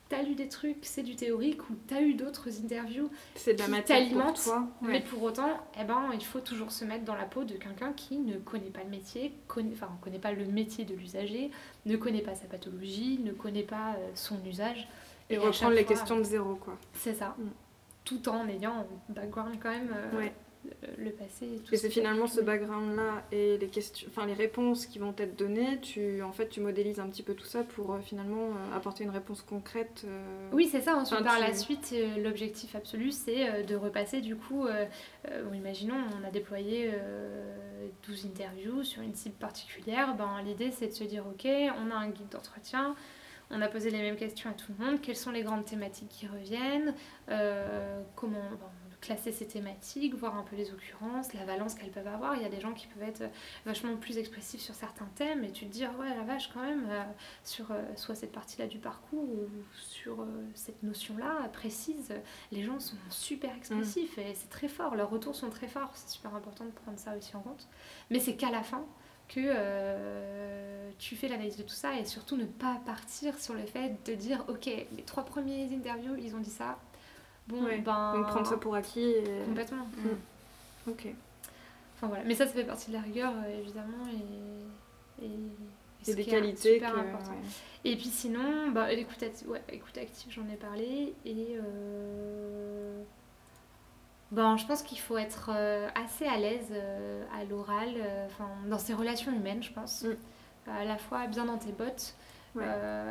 Tu 0.10 0.15
as 0.15 0.24
lu 0.24 0.36
des 0.36 0.50
trucs 0.50 0.79
c'est 0.84 1.03
du 1.03 1.15
théorique 1.15 1.70
ou 1.70 1.74
tu 1.88 1.96
as 1.96 2.01
eu 2.01 2.13
d'autres 2.13 2.50
interviews 2.63 3.10
c'est 3.34 3.55
de 3.55 3.60
la 3.60 3.67
matière 3.67 4.08
pour 4.10 4.34
toi. 4.34 4.67
Mais 4.81 5.01
pour 5.01 5.24
autant 5.24 5.60
eh 5.79 5.84
ben 5.86 6.12
il 6.13 6.24
faut 6.24 6.41
toujours 6.41 6.72
se 6.72 6.86
mettre 6.86 7.05
dans 7.05 7.15
la 7.15 7.25
peau 7.25 7.46
de 7.46 7.55
quelqu'un 7.55 7.93
qui 7.93 8.20
ne 8.20 8.38
connaît 8.38 8.70
pas 8.70 8.84
le 8.84 8.89
métier 8.89 9.34
connaît 9.48 9.74
enfin 9.74 9.89
connaît 10.01 10.20
pas 10.20 10.34
le 10.34 10.46
métier 10.46 10.86
de 10.86 10.93
l'usager 10.93 11.50
ne 11.88 11.96
connaît 11.96 12.22
pas 12.22 12.36
sa 12.36 12.46
pathologie 12.46 13.20
ne 13.24 13.31
connaît 13.31 13.63
pas 13.63 13.96
euh, 13.98 14.12
son 14.13 14.38
usage 14.46 14.88
et, 15.31 15.38
reprendre 15.38 15.75
les 15.75 15.85
questions 15.85 16.17
de 16.17 16.23
zéro, 16.23 16.55
quoi. 16.55 16.77
C'est 16.93 17.13
ça. 17.13 17.35
Mm. 17.38 17.50
Tout 18.03 18.29
en 18.29 18.47
ayant 18.47 18.88
un 19.09 19.13
background 19.13 19.55
quand 19.61 19.69
même, 19.69 19.93
euh, 20.65 20.88
le 20.97 21.09
passé 21.11 21.45
et 21.45 21.59
tout. 21.59 21.73
Et 21.73 21.77
c'est 21.77 21.89
finalement 21.89 22.27
ce 22.27 22.39
background-là 22.39 23.23
et 23.31 23.57
les, 23.57 23.67
questions, 23.67 24.07
enfin, 24.09 24.27
les 24.27 24.33
réponses 24.33 24.85
qui 24.85 25.00
vont 25.00 25.13
être 25.17 25.35
données, 25.35 25.79
tu, 25.81 26.21
en 26.21 26.31
fait, 26.31 26.50
tu 26.50 26.59
modélises 26.59 27.00
un 27.00 27.07
petit 27.07 27.23
peu 27.23 27.33
tout 27.33 27.45
ça 27.45 27.63
pour 27.63 27.93
euh, 27.93 28.00
finalement 28.00 28.50
euh, 28.50 28.75
apporter 28.75 29.03
une 29.03 29.09
réponse 29.09 29.41
concrète. 29.41 30.05
Oui, 30.51 30.69
c'est 30.71 30.81
ça. 30.81 30.95
Ensuite, 30.95 31.23
par 31.23 31.39
la 31.39 31.53
suite, 31.55 31.95
l'objectif 32.17 32.75
absolu, 32.75 33.11
c'est 33.11 33.63
de 33.63 33.75
repasser 33.75 34.21
du 34.21 34.35
coup, 34.35 34.67
imaginons, 35.53 35.95
on 36.19 36.27
a 36.27 36.29
déployé 36.29 36.91
12 38.07 38.25
interviews 38.27 38.83
sur 38.83 39.01
une 39.01 39.15
cible 39.15 39.35
particulière. 39.35 40.15
Ben, 40.15 40.41
L'idée, 40.45 40.71
c'est 40.71 40.88
de 40.88 40.93
se 40.93 41.03
dire, 41.03 41.25
OK, 41.25 41.45
on 41.45 41.91
a 41.91 41.95
un 41.95 42.09
guide 42.09 42.29
d'entretien 42.29 42.95
on 43.51 43.62
a 43.62 43.67
posé 43.67 43.89
les 43.89 44.01
mêmes 44.01 44.15
questions 44.15 44.50
à 44.50 44.53
tout 44.53 44.72
le 44.77 44.86
monde. 44.86 45.01
Quelles 45.01 45.17
sont 45.17 45.31
les 45.31 45.43
grandes 45.43 45.65
thématiques 45.65 46.10
qui 46.10 46.27
reviennent 46.27 46.93
euh, 47.29 48.01
Comment 48.15 48.50
classer 49.01 49.31
ces 49.31 49.48
thématiques, 49.48 50.13
voir 50.13 50.38
un 50.38 50.43
peu 50.43 50.55
les 50.55 50.72
occurrences, 50.72 51.34
la 51.34 51.43
valence 51.43 51.74
qu'elles 51.74 51.89
peuvent 51.89 52.08
avoir. 52.08 52.36
Il 52.36 52.43
y 52.43 52.46
a 52.46 52.50
des 52.50 52.62
gens 52.62 52.72
qui 52.72 52.86
peuvent 52.86 53.10
être 53.10 53.24
vachement 53.65 53.96
plus 53.98 54.20
expressifs 54.20 54.62
sur 54.62 54.75
certains 54.75 55.10
thèmes 55.15 55.43
et 55.43 55.51
tu 55.51 55.65
te 55.65 55.72
dis, 55.72 55.84
ah 55.84 55.91
ouais, 56.00 56.15
la 56.15 56.22
vache, 56.22 56.51
quand 56.53 56.62
même, 56.62 56.86
euh, 56.88 57.03
sur 57.43 57.72
euh, 57.72 57.81
soit 57.96 58.13
cette 58.13 58.31
partie-là 58.31 58.67
du 58.67 58.77
parcours 58.77 59.24
ou 59.24 59.50
sur 59.74 60.24
cette 60.53 60.84
notion-là 60.84 61.50
précise, 61.51 62.13
les 62.51 62.62
gens 62.63 62.79
sont 62.79 62.96
super 63.10 63.55
expressifs 63.55 64.20
et 64.20 64.36
c'est 64.36 64.50
très 64.50 64.67
fort. 64.67 64.96
Leurs 64.96 65.10
retours 65.10 65.36
sont 65.36 65.50
très 65.50 65.67
forts. 65.67 65.91
C'est 65.96 66.12
super 66.12 66.36
important 66.36 66.65
de 66.65 66.72
prendre 66.72 67.00
ça 67.00 67.17
aussi 67.17 67.36
en 67.36 67.41
compte. 67.41 67.67
Mais 68.12 68.19
c'est 68.19 68.36
qu'à 68.36 68.52
la 68.52 68.62
fin, 68.62 68.86
que 69.34 69.39
euh, 69.44 70.89
tu 71.00 71.15
fais 71.15 71.30
l'analyse 71.30 71.56
de 71.58 71.63
tout 71.63 71.74
ça 71.74 71.98
et 71.98 72.06
surtout 72.06 72.36
ne 72.36 72.46
pas 72.46 72.82
partir 72.86 73.39
sur 73.39 73.54
le 73.54 73.65
fait 73.65 73.96
de 74.06 74.13
dire 74.13 74.44
ok 74.50 74.65
les 74.65 75.04
trois 75.06 75.24
premiers 75.24 75.74
interviews 75.74 76.15
ils 76.17 76.36
ont 76.36 76.39
dit 76.39 76.50
ça. 76.50 76.78
Bon 77.48 77.63
ben 77.63 78.13
donc 78.13 78.28
prendre 78.28 78.46
ça 78.46 78.58
pour 78.58 78.76
acquis 78.76 79.13
complètement 79.46 79.88
mm. 79.98 80.89
ok. 80.89 81.08
Enfin 81.96 82.08
voilà. 82.08 82.24
Mais 82.26 82.36
ça 82.36 82.46
ça 82.46 82.54
fait 82.54 82.65
partie 82.65 82.89
de 82.89 82.96
la 82.96 83.02
rigueur 83.02 83.32
euh, 83.32 83.60
évidemment 83.60 84.06
et, 85.22 85.26
et 86.10 86.13
des 86.13 86.26
qualités 86.26 86.74
super 86.76 86.98
important. 86.98 87.34
et 87.86 87.96
puis 87.96 88.10
sinon 88.10 88.72
bah, 88.72 88.91
l'écoute 88.91 89.24
ouais, 89.48 89.62
écoute 89.72 89.98
active 89.98 90.32
j'en 90.32 90.48
ai 90.50 90.58
parlé 90.58 91.13
et 91.26 91.56
euh, 91.56 93.04
Bon, 94.32 94.56
je 94.56 94.65
pense 94.65 94.82
qu'il 94.82 95.00
faut 95.00 95.17
être 95.17 95.50
euh, 95.54 95.89
assez 95.94 96.26
à 96.26 96.38
l'aise 96.38 96.70
euh, 96.72 97.26
à 97.38 97.44
l'oral, 97.44 97.89
euh, 97.98 98.26
enfin 98.28 98.48
dans 98.67 98.80
ses 98.80 98.94
relations 98.94 99.32
humaines, 99.32 99.62
je 99.62 99.74
pense. 99.74 100.04
Mm. 100.04 100.15
À 100.70 100.86
la 100.86 100.98
fois 100.98 101.28
bien 101.28 101.46
dans 101.46 101.58
tes 101.58 101.72
bottes 101.72 102.15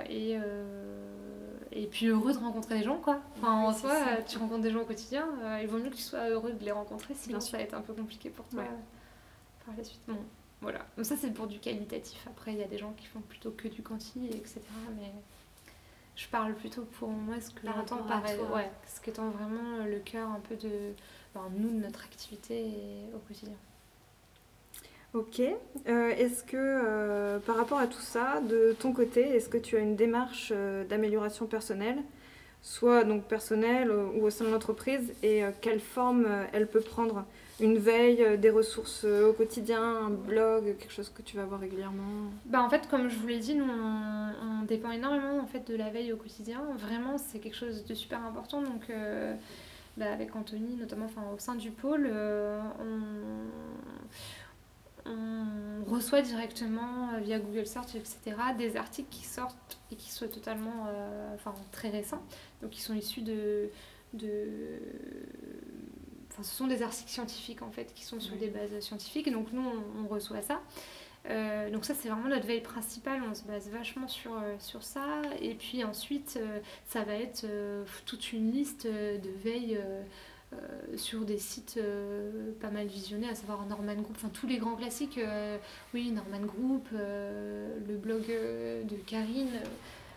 et, 0.08 0.36
et 1.72 1.86
puis 1.86 2.06
heureux 2.06 2.32
de 2.32 2.38
rencontrer 2.38 2.78
des 2.78 2.84
gens, 2.84 2.98
quoi. 2.98 3.20
Enfin, 3.36 3.52
en 3.52 3.72
soi, 3.72 3.92
tu 4.26 4.38
rencontres 4.38 4.62
des 4.62 4.70
gens 4.70 4.80
au 4.80 4.84
quotidien, 4.84 5.26
il 5.60 5.66
vaut 5.66 5.78
mieux 5.78 5.90
que 5.90 5.96
tu 5.96 6.02
sois 6.02 6.28
heureux 6.28 6.52
de 6.52 6.64
les 6.64 6.70
rencontrer, 6.70 7.14
sinon 7.14 7.40
ça 7.40 7.56
va 7.56 7.62
être 7.62 7.74
un 7.74 7.80
peu 7.80 7.92
compliqué 7.92 8.30
pour 8.30 8.46
toi 8.46 8.62
par 9.66 9.74
la 9.76 9.82
suite. 9.82 10.00
Bon, 10.06 10.16
voilà. 10.60 10.78
Donc 10.96 11.06
ça, 11.06 11.16
c'est 11.16 11.32
pour 11.32 11.48
du 11.48 11.58
qualitatif. 11.58 12.24
Après, 12.28 12.52
il 12.52 12.58
y 12.58 12.62
a 12.62 12.68
des 12.68 12.78
gens 12.78 12.92
qui 12.92 13.06
font 13.06 13.20
plutôt 13.20 13.50
que 13.50 13.66
du 13.66 13.82
quanti, 13.82 14.26
etc. 14.26 14.60
Mais 14.96 15.12
je 16.16 16.26
parle 16.28 16.54
plutôt 16.54 16.82
pour 16.98 17.08
moi 17.08 17.36
ce 17.40 17.50
que 17.50 17.66
j'entends 17.66 18.02
par 18.04 18.22
ouais, 18.22 18.70
ce 18.86 19.00
qui 19.00 19.10
est 19.10 19.14
vraiment 19.14 19.84
le 19.86 19.98
cœur 20.00 20.28
un 20.28 20.40
peu 20.48 20.56
de 20.56 20.94
nous 21.58 21.70
de 21.70 21.84
notre 21.84 22.04
activité 22.04 22.64
au 23.14 23.18
quotidien. 23.18 23.56
Ok. 25.12 25.40
Euh, 25.88 26.10
est-ce 26.10 26.44
que 26.44 26.56
euh, 26.56 27.38
par 27.40 27.56
rapport 27.56 27.78
à 27.78 27.88
tout 27.88 28.00
ça, 28.00 28.40
de 28.40 28.76
ton 28.78 28.92
côté, 28.92 29.22
est-ce 29.22 29.48
que 29.48 29.58
tu 29.58 29.76
as 29.76 29.80
une 29.80 29.96
démarche 29.96 30.52
euh, 30.54 30.84
d'amélioration 30.84 31.46
personnelle, 31.46 31.98
soit 32.62 33.02
donc 33.02 33.24
personnelle 33.24 33.90
ou 33.90 34.24
au 34.24 34.30
sein 34.30 34.44
de 34.44 34.50
l'entreprise, 34.50 35.12
et 35.22 35.42
quelle 35.60 35.80
forme 35.80 36.26
elle 36.52 36.66
peut 36.66 36.80
prendre? 36.80 37.24
Une 37.60 37.78
veille, 37.78 38.22
euh, 38.22 38.36
des 38.36 38.50
ressources 38.50 39.04
euh, 39.04 39.30
au 39.30 39.32
quotidien, 39.32 39.82
un 39.82 40.10
blog, 40.10 40.76
quelque 40.78 40.92
chose 40.92 41.10
que 41.10 41.22
tu 41.22 41.36
vas 41.36 41.44
voir 41.44 41.60
régulièrement 41.60 42.30
bah 42.46 42.62
En 42.62 42.70
fait, 42.70 42.88
comme 42.88 43.08
je 43.08 43.16
vous 43.16 43.26
l'ai 43.26 43.38
dit, 43.38 43.54
nous, 43.54 43.68
on, 43.68 44.64
dépend 44.64 44.92
énormément 44.92 45.44
de 45.66 45.74
la 45.74 45.90
veille 45.90 46.12
au 46.12 46.16
quotidien. 46.16 46.62
Vraiment, 46.78 47.18
c'est 47.18 47.40
quelque 47.40 47.56
chose 47.56 47.84
de 47.84 47.94
super 47.94 48.24
important. 48.24 48.62
Donc, 48.62 48.88
euh, 48.88 49.34
bah, 49.96 50.12
avec 50.12 50.36
Anthony, 50.36 50.76
notamment 50.76 51.06
au 51.34 51.38
sein 51.38 51.56
du 51.56 51.70
pôle, 51.70 52.08
on, 52.78 52.90
reçoit 55.88 56.22
directement 56.22 57.18
via 57.20 57.40
Google 57.40 57.66
Search, 57.66 57.96
etc., 57.96 58.20
des 58.56 58.76
articles 58.76 59.08
qui 59.10 59.24
sortent 59.24 59.80
et 59.90 59.96
qui 59.96 60.12
soient 60.12 60.28
totalement 60.28 60.86
très 61.72 61.88
récents. 61.88 62.22
Donc, 62.62 62.70
qui 62.70 62.80
sont 62.80 62.94
issus 62.94 63.22
de 63.22 63.70
ce 66.38 66.56
sont 66.56 66.66
des 66.66 66.82
articles 66.82 67.10
scientifiques 67.10 67.62
en 67.62 67.70
fait 67.70 67.92
qui 67.94 68.04
sont 68.04 68.20
sur 68.20 68.36
des 68.36 68.48
bases 68.48 68.80
scientifiques 68.80 69.30
donc 69.30 69.52
nous 69.52 69.62
on, 70.02 70.08
reçoit 70.08 70.42
ça. 70.42 70.60
Euh, 71.28 71.70
donc 71.70 71.84
ça 71.84 71.94
c'est 71.94 72.08
vraiment 72.08 72.28
notre 72.28 72.46
veille 72.46 72.62
principale, 72.62 73.20
on 73.30 73.34
se 73.34 73.44
base 73.44 73.68
vachement 73.68 74.08
sur, 74.08 74.32
euh, 74.32 74.54
sur 74.58 74.82
ça 74.82 75.20
et 75.42 75.54
puis 75.54 75.84
ensuite 75.84 76.38
euh, 76.40 76.60
ça 76.86 77.04
va 77.04 77.14
être 77.14 77.46
toute 78.06 78.32
une 78.32 78.50
liste 78.50 78.86
de 78.86 79.30
veilles 79.44 79.80
sur 80.96 81.20
des 81.20 81.38
sites 81.38 81.78
pas 82.60 82.70
mal 82.70 82.86
visionnés, 82.88 83.28
à 83.28 83.36
savoir 83.36 83.64
Norman 83.66 83.94
Group, 83.94 84.16
enfin 84.16 84.30
tous 84.30 84.48
les 84.48 84.58
grands 84.58 84.74
classiques, 84.74 85.20
oui 85.94 86.10
Norman 86.10 86.44
Group, 86.44 86.88
le 86.92 87.96
blog 87.96 88.26
de 88.26 88.96
Karine, 89.06 89.60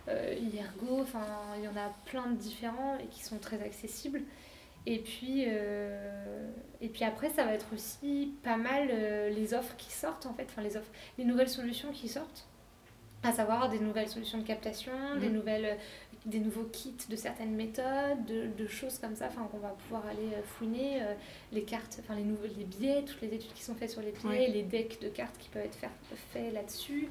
IRGO, 0.07 1.01
enfin 1.01 1.21
il 1.57 1.63
y 1.63 1.67
en 1.67 1.77
a 1.77 1.93
plein 2.05 2.31
de 2.31 2.35
différents 2.35 2.97
et 2.97 3.05
qui 3.07 3.23
sont 3.23 3.37
très 3.37 3.61
accessibles. 3.61 4.23
Et 4.85 4.99
puis, 4.99 5.45
euh, 5.47 6.49
et 6.81 6.89
puis 6.89 7.03
après, 7.03 7.29
ça 7.29 7.45
va 7.45 7.53
être 7.53 7.67
aussi 7.73 8.33
pas 8.43 8.57
mal 8.57 8.89
euh, 8.91 9.29
les 9.29 9.53
offres 9.53 9.75
qui 9.77 9.91
sortent, 9.91 10.25
en 10.25 10.33
fait, 10.33 10.45
enfin 10.49 10.61
les 10.61 10.75
offres, 10.75 10.91
les 11.17 11.23
nouvelles 11.23 11.49
solutions 11.49 11.91
qui 11.91 12.09
sortent, 12.09 12.45
à 13.23 13.31
savoir 13.31 13.69
des 13.69 13.79
nouvelles 13.79 14.09
solutions 14.09 14.39
de 14.39 14.43
captation, 14.43 14.91
des, 15.21 15.29
mhm. 15.29 15.35
nouvelles, 15.35 15.77
des 16.25 16.39
nouveaux 16.39 16.65
kits 16.65 16.97
de 17.09 17.15
certaines 17.15 17.55
méthodes, 17.55 18.25
de, 18.25 18.67
choses 18.67 18.99
comme 18.99 19.15
ça, 19.15 19.27
enfin 19.27 19.47
qu'on 19.49 19.59
va 19.59 19.69
pouvoir 19.69 20.05
aller 20.05 20.33
euh, 20.33 20.43
fouiner, 20.43 21.01
les 21.53 21.63
cartes, 21.63 21.99
enfin 22.01 22.15
les, 22.15 22.23
nouveaux, 22.23 22.47
les 22.57 22.65
billets, 22.65 23.03
toutes 23.03 23.21
les 23.21 23.33
études 23.33 23.53
qui 23.53 23.63
sont 23.63 23.75
faites 23.75 23.91
sur 23.91 24.01
les 24.01 24.11
billets, 24.11 24.49
les 24.49 24.63
decks 24.63 24.99
de 25.01 25.07
cartes 25.07 25.37
qui 25.37 25.47
peuvent 25.47 25.63
être 25.63 25.77
faits 26.33 26.53
là-dessus, 26.53 27.07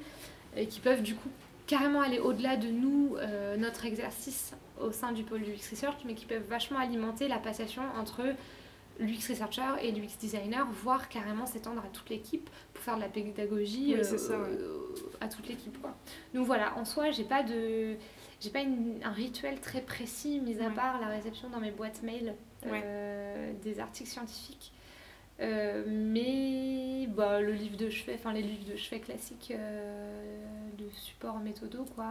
et 0.55 0.67
qui 0.67 0.79
peuvent 0.79 1.01
du 1.01 1.15
coup 1.15 1.29
carrément 1.67 2.01
aller 2.01 2.19
au-delà 2.19 2.57
de 2.57 2.67
nous, 2.67 3.15
notre 3.57 3.85
exercice 3.85 4.53
au 4.81 4.91
sein 4.91 5.11
du 5.11 5.23
pôle 5.23 5.41
du 5.43 5.51
Research, 5.53 5.97
mais 6.05 6.13
qui 6.15 6.25
peuvent 6.25 6.43
vachement 6.49 6.79
alimenter 6.79 7.27
la 7.27 7.37
passation 7.37 7.83
entre 7.99 8.21
l'UX 8.99 9.27
researcher 9.29 9.61
et 9.81 9.91
l'UX 9.91 10.17
designer, 10.19 10.67
voire 10.83 11.09
carrément 11.09 11.45
s'étendre 11.45 11.81
à 11.83 11.87
toute 11.87 12.09
l'équipe 12.09 12.49
pour 12.73 12.83
faire 12.83 12.95
de 12.95 13.01
la 13.01 13.07
pédagogie 13.07 13.95
Oui, 13.97 14.03
c'est 14.03 14.17
ça, 14.19 14.37
ouais. 14.37 14.47
euh, 14.49 14.77
à 15.21 15.27
toute 15.27 15.47
l'équipe. 15.47 15.75
Donc 16.33 16.45
voilà, 16.45 16.77
en 16.77 16.85
soi, 16.85 17.09
j'ai 17.11 17.23
pas 17.23 17.43
de 17.43 17.95
j'ai 18.39 18.49
pas 18.49 18.59
une- 18.59 18.99
un 19.03 19.11
rituel 19.11 19.61
très 19.61 19.79
précis, 19.81 20.41
mis 20.41 20.59
à 20.59 20.67
Ouais. 20.67 20.73
part 20.75 20.99
la 20.99 21.07
réception 21.07 21.49
dans 21.49 21.59
mes 21.61 21.71
boîtes 21.71 22.03
mail 22.03 22.35
euh, 22.67 23.51
des 23.63 23.79
articles 23.79 24.09
scientifiques. 24.09 24.73
Euh, 25.39 25.83
mais 25.87 27.07
bah, 27.07 27.41
le 27.41 27.53
livre 27.53 27.75
de 27.77 27.89
chevet, 27.89 28.15
enfin 28.15 28.33
les 28.33 28.43
livres 28.43 28.71
de 28.71 28.75
chevet 28.75 28.99
classiques 28.99 29.51
euh, 29.51 30.69
de 30.77 30.85
support 30.91 31.39
méthodo, 31.39 31.85
quoi. 31.95 32.05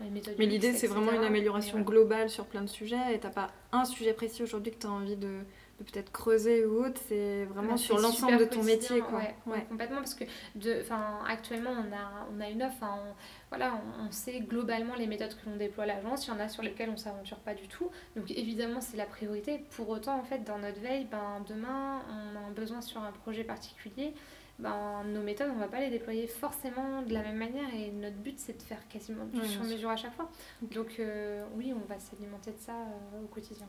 euh, 0.00 0.04
Mais 0.38 0.46
l'idée, 0.46 0.72
c'est 0.72 0.88
vraiment 0.88 1.12
une 1.12 1.24
amélioration 1.24 1.80
globale 1.80 2.28
sur 2.28 2.46
plein 2.46 2.62
de 2.62 2.68
sujets 2.68 3.14
et 3.14 3.20
t'as 3.20 3.30
pas 3.30 3.50
un 3.70 3.84
sujet 3.84 4.12
précis 4.12 4.42
aujourd'hui 4.42 4.72
que 4.72 4.78
tu 4.78 4.86
as 4.86 4.90
envie 4.90 5.16
de 5.16 5.38
peut-être 5.84 6.10
creuser 6.12 6.64
ou 6.66 6.84
autre, 6.84 7.00
c'est 7.08 7.44
vraiment 7.46 7.72
Bah, 7.72 7.76
sur 7.76 7.98
l'ensemble 7.98 8.38
de 8.38 8.44
ton 8.44 8.62
métier. 8.62 9.00
Quoi. 9.00 9.18
Ouais, 9.18 9.34
ouais, 9.46 9.64
complètement, 9.68 9.96
parce 9.98 10.14
que 10.14 10.24
de, 10.54 10.82
actuellement, 11.28 11.70
on 11.70 11.92
a, 11.94 12.26
on 12.36 12.40
a 12.40 12.48
une 12.48 12.62
offre, 12.62 12.76
on, 12.82 13.14
voilà, 13.50 13.74
on, 14.00 14.06
on 14.06 14.10
sait 14.10 14.40
globalement 14.40 14.94
les 14.94 15.06
méthodes 15.06 15.34
que 15.34 15.48
l'on 15.50 15.56
déploie 15.56 15.84
à 15.84 15.86
l'agence, 15.88 16.26
il 16.26 16.30
y 16.30 16.32
en 16.32 16.40
a 16.40 16.48
sur 16.48 16.62
lesquelles 16.62 16.90
on 16.90 16.96
s'aventure 16.96 17.38
pas 17.38 17.54
du 17.54 17.68
tout, 17.68 17.90
donc 18.16 18.30
évidemment, 18.30 18.80
c'est 18.80 18.96
la 18.96 19.06
priorité. 19.06 19.64
Pour 19.76 19.88
autant, 19.88 20.18
en 20.18 20.24
fait, 20.24 20.44
dans 20.44 20.58
notre 20.58 20.80
veille, 20.80 21.06
ben, 21.10 21.44
demain, 21.48 22.02
on 22.08 22.36
a 22.36 22.40
un 22.40 22.50
besoin 22.52 22.80
sur 22.80 23.00
un 23.02 23.12
projet 23.12 23.44
particulier, 23.44 24.12
ben, 24.58 25.02
nos 25.06 25.22
méthodes, 25.22 25.50
on 25.54 25.58
va 25.58 25.66
pas 25.66 25.80
les 25.80 25.90
déployer 25.90 26.26
forcément 26.26 27.02
de 27.02 27.12
la 27.12 27.22
même 27.22 27.36
manière, 27.38 27.68
et 27.74 27.90
notre 27.90 28.16
but, 28.16 28.38
c'est 28.38 28.56
de 28.56 28.62
faire 28.62 28.86
quasiment 28.88 29.24
du 29.24 29.36
Ouais, 29.40 29.42
bien 29.46 29.50
sur-mesure 29.50 29.90
à 29.90 29.96
chaque 29.96 30.14
fois. 30.14 30.30
Donc, 30.60 30.96
euh, 31.00 31.44
oui, 31.56 31.72
on 31.74 31.84
va 31.92 31.98
s'alimenter 31.98 32.52
de 32.52 32.58
ça 32.58 32.72
euh, 32.72 33.24
au 33.24 33.26
quotidien. 33.28 33.66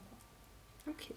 quoi. 0.86 0.94
Ok. 0.94 1.14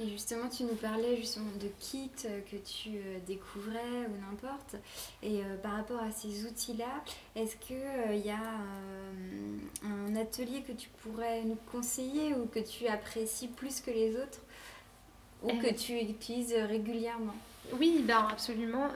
Et 0.00 0.08
justement, 0.08 0.48
tu 0.48 0.64
nous 0.64 0.74
parlais 0.74 1.16
justement 1.16 1.50
de 1.60 1.68
kits 1.78 2.10
euh, 2.24 2.40
que 2.50 2.56
tu 2.56 2.90
euh, 2.96 3.18
découvrais 3.26 4.06
ou 4.08 4.30
n'importe. 4.30 4.76
Et 5.22 5.40
euh, 5.40 5.56
par 5.62 5.72
rapport 5.72 6.00
à 6.00 6.10
ces 6.10 6.46
outils-là, 6.46 7.04
est-ce 7.36 7.56
qu'il 7.56 8.24
y 8.24 8.30
a 8.30 8.40
euh, 8.40 9.56
un 9.84 10.16
atelier 10.16 10.62
que 10.62 10.72
tu 10.72 10.88
pourrais 11.02 11.42
nous 11.44 11.58
conseiller 11.70 12.34
ou 12.34 12.46
que 12.46 12.58
tu 12.58 12.86
apprécies 12.86 13.48
plus 13.48 13.80
que 13.80 13.90
les 13.90 14.16
autres 14.16 14.40
ou 15.42 15.48
que 15.48 15.72
tu 15.74 15.92
utilises 15.98 16.54
régulièrement? 16.54 17.34
Oui, 17.78 18.02
ben 18.06 18.26
absolument. 18.30 18.88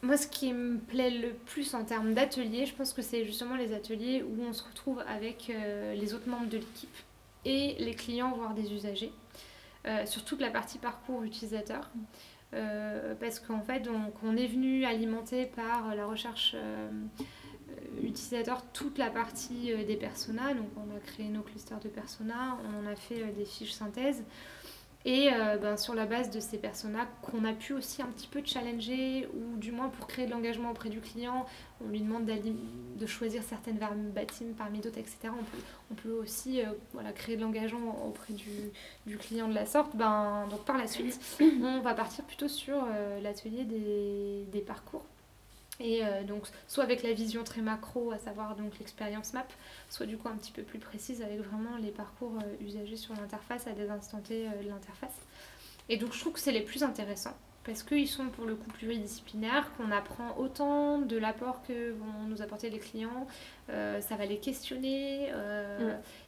Moi, 0.00 0.16
ce 0.16 0.26
qui 0.28 0.52
me 0.52 0.78
plaît 0.78 1.10
le 1.10 1.32
plus 1.32 1.74
en 1.74 1.84
termes 1.84 2.14
d'ateliers, 2.14 2.64
je 2.66 2.74
pense 2.74 2.92
que 2.92 3.02
c'est 3.02 3.24
justement 3.24 3.56
les 3.56 3.74
ateliers 3.74 4.22
où 4.22 4.42
on 4.42 4.52
se 4.52 4.62
retrouve 4.62 5.00
avec 5.00 5.52
les 5.94 6.14
autres 6.14 6.28
membres 6.28 6.48
de 6.48 6.56
l'équipe 6.58 6.96
et 7.44 7.76
les 7.78 7.94
clients, 7.94 8.32
voire 8.32 8.54
des 8.54 8.72
usagers, 8.72 9.12
euh, 9.86 10.06
sur 10.06 10.24
toute 10.24 10.40
la 10.40 10.50
partie 10.50 10.78
parcours 10.78 11.22
utilisateur. 11.22 11.90
Euh, 12.54 13.14
parce 13.20 13.40
qu'en 13.40 13.60
fait, 13.60 13.80
donc, 13.80 14.14
on 14.22 14.36
est 14.36 14.46
venu 14.46 14.84
alimenter 14.84 15.46
par 15.46 15.94
la 15.94 16.06
recherche 16.06 16.52
euh, 16.54 16.90
utilisateur 18.02 18.64
toute 18.72 18.98
la 18.98 19.10
partie 19.10 19.74
des 19.84 19.96
personas. 19.96 20.54
Donc, 20.54 20.68
on 20.76 20.96
a 20.96 21.00
créé 21.00 21.28
nos 21.28 21.42
clusters 21.42 21.80
de 21.80 21.88
personas, 21.88 22.58
on 22.64 22.86
en 22.86 22.90
a 22.90 22.96
fait 22.96 23.32
des 23.32 23.44
fiches 23.44 23.72
synthèse. 23.72 24.24
Et 25.08 25.30
euh, 25.32 25.56
ben, 25.56 25.78
sur 25.78 25.94
la 25.94 26.04
base 26.04 26.28
de 26.28 26.38
ces 26.38 26.58
personas 26.58 27.06
qu'on 27.22 27.42
a 27.46 27.54
pu 27.54 27.72
aussi 27.72 28.02
un 28.02 28.08
petit 28.08 28.26
peu 28.26 28.42
challenger, 28.44 29.26
ou 29.32 29.56
du 29.56 29.72
moins 29.72 29.88
pour 29.88 30.06
créer 30.06 30.26
de 30.26 30.30
l'engagement 30.30 30.70
auprès 30.70 30.90
du 30.90 31.00
client, 31.00 31.46
on 31.82 31.88
lui 31.88 32.00
demande 32.02 32.26
de 32.26 33.06
choisir 33.06 33.42
certaines 33.42 33.78
verbatims 33.78 34.52
parmi 34.52 34.80
d'autres, 34.80 34.98
etc. 34.98 35.16
On 35.32 35.42
peut, 35.44 35.62
on 35.92 35.94
peut 35.94 36.12
aussi 36.12 36.60
euh, 36.60 36.72
voilà, 36.92 37.12
créer 37.12 37.36
de 37.36 37.40
l'engagement 37.40 38.06
auprès 38.06 38.34
du, 38.34 38.50
du 39.06 39.16
client 39.16 39.48
de 39.48 39.54
la 39.54 39.64
sorte. 39.64 39.96
Ben, 39.96 40.46
donc 40.50 40.66
par 40.66 40.76
la 40.76 40.86
suite, 40.86 41.18
on 41.40 41.80
va 41.80 41.94
partir 41.94 42.22
plutôt 42.24 42.48
sur 42.48 42.76
euh, 42.76 43.18
l'atelier 43.22 43.64
des, 43.64 44.44
des 44.52 44.60
parcours. 44.60 45.06
Et 45.80 46.04
euh, 46.04 46.24
donc, 46.24 46.44
soit 46.66 46.84
avec 46.84 47.02
la 47.02 47.12
vision 47.12 47.44
très 47.44 47.60
macro, 47.60 48.10
à 48.10 48.18
savoir 48.18 48.56
donc 48.56 48.78
l'expérience 48.78 49.32
map, 49.32 49.46
soit 49.90 50.06
du 50.06 50.16
coup 50.16 50.28
un 50.28 50.36
petit 50.36 50.50
peu 50.50 50.62
plus 50.62 50.78
précise 50.80 51.22
avec 51.22 51.38
vraiment 51.38 51.76
les 51.80 51.90
parcours 51.92 52.32
euh, 52.42 52.64
usagers 52.64 52.96
sur 52.96 53.14
l'interface 53.14 53.66
à 53.66 53.72
des 53.72 53.88
instants 53.88 54.20
T 54.20 54.46
euh, 54.46 54.62
de 54.62 54.68
l'interface. 54.68 55.14
Et 55.88 55.96
donc, 55.96 56.12
je 56.12 56.20
trouve 56.20 56.32
que 56.32 56.40
c'est 56.40 56.52
les 56.52 56.62
plus 56.62 56.82
intéressants 56.82 57.36
parce 57.64 57.82
qu'ils 57.82 58.08
sont 58.08 58.28
pour 58.28 58.46
le 58.46 58.54
coup 58.54 58.70
pluridisciplinaires, 58.70 59.70
qu'on 59.76 59.90
apprend 59.90 60.34
autant 60.38 61.00
de 61.00 61.18
l'apport 61.18 61.60
que 61.68 61.90
vont 61.90 62.22
nous 62.26 62.40
apporter 62.40 62.70
les 62.70 62.78
clients, 62.78 63.26
ça 63.68 64.16
va 64.16 64.24
les 64.24 64.38
questionner, 64.38 65.28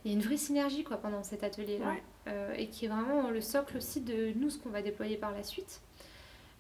il 0.05 0.11
y 0.11 0.13
a 0.13 0.13
une 0.13 0.21
vraie 0.21 0.37
synergie 0.37 0.85
quoi, 0.85 0.99
pendant 0.99 1.23
cet 1.23 1.43
atelier-là, 1.43 1.95
Ouais. 2.27 2.61
et 2.61 2.69
qui 2.69 2.85
est 2.85 2.89
vraiment 2.89 3.31
le 3.31 3.41
socle 3.41 3.79
aussi 3.79 4.03
de 4.03 4.33
nous, 4.37 4.51
ce 4.51 4.59
qu'on 4.59 4.69
va 4.69 4.83
déployer 4.83 5.17
par 5.17 5.33
la 5.33 5.43
suite. 5.43 5.81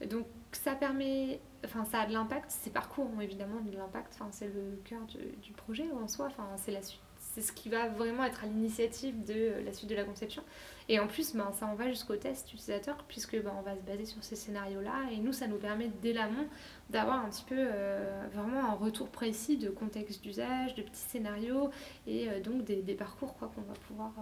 Donc 0.08 0.24
ça 0.52 0.74
permet, 0.74 1.40
enfin 1.64 1.84
ça 1.84 2.00
a 2.00 2.06
de 2.06 2.12
l'impact, 2.12 2.50
ces 2.50 2.70
parcours 2.70 3.06
ont 3.16 3.20
évidemment 3.20 3.60
de 3.60 3.76
l'impact, 3.76 4.14
enfin, 4.14 4.28
c'est 4.30 4.48
le 4.48 4.80
cœur 4.84 5.02
du, 5.02 5.18
du 5.42 5.52
projet 5.52 5.88
en 5.92 6.08
soi, 6.08 6.26
enfin, 6.26 6.46
c'est 6.56 6.72
la 6.72 6.82
suite. 6.82 7.00
C'est 7.18 7.42
ce 7.42 7.52
qui 7.52 7.68
va 7.68 7.86
vraiment 7.88 8.24
être 8.24 8.42
à 8.42 8.46
l'initiative 8.46 9.24
de 9.24 9.34
euh, 9.34 9.62
la 9.62 9.72
suite 9.72 9.88
de 9.88 9.94
la 9.94 10.04
conception. 10.04 10.42
Et 10.88 10.98
en 10.98 11.06
plus, 11.06 11.36
ben, 11.36 11.52
ça 11.52 11.66
en 11.66 11.74
va 11.74 11.88
jusqu'au 11.88 12.16
test 12.16 12.50
utilisateur, 12.52 12.96
puisque 13.06 13.40
ben, 13.40 13.52
on 13.56 13.62
va 13.62 13.76
se 13.76 13.82
baser 13.82 14.06
sur 14.06 14.24
ces 14.24 14.34
scénarios-là. 14.34 15.12
Et 15.12 15.18
nous, 15.18 15.32
ça 15.32 15.46
nous 15.46 15.58
permet 15.58 15.90
dès 16.02 16.12
l'amont 16.12 16.46
d'avoir 16.88 17.24
un 17.24 17.28
petit 17.28 17.44
peu 17.44 17.56
euh, 17.56 18.26
vraiment 18.32 18.64
un 18.64 18.74
retour 18.74 19.08
précis 19.08 19.58
de 19.58 19.68
contexte 19.68 20.22
d'usage, 20.22 20.74
de 20.74 20.82
petits 20.82 20.96
scénarios, 20.96 21.70
et 22.06 22.28
euh, 22.28 22.40
donc 22.40 22.64
des, 22.64 22.82
des 22.82 22.94
parcours 22.94 23.34
quoi, 23.34 23.52
qu'on 23.54 23.60
va 23.62 23.74
pouvoir, 23.86 24.12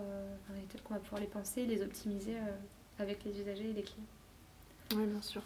qu'on 0.85 0.95
va 0.95 1.01
pouvoir 1.01 1.21
les 1.21 1.29
penser, 1.29 1.65
les 1.65 1.83
optimiser 1.83 2.37
avec 2.99 3.25
les 3.25 3.41
usagers 3.41 3.71
et 3.71 3.73
les 3.73 3.83
clients. 3.83 4.05
Oui, 4.97 5.07
bien 5.07 5.23
sûr. 5.23 5.43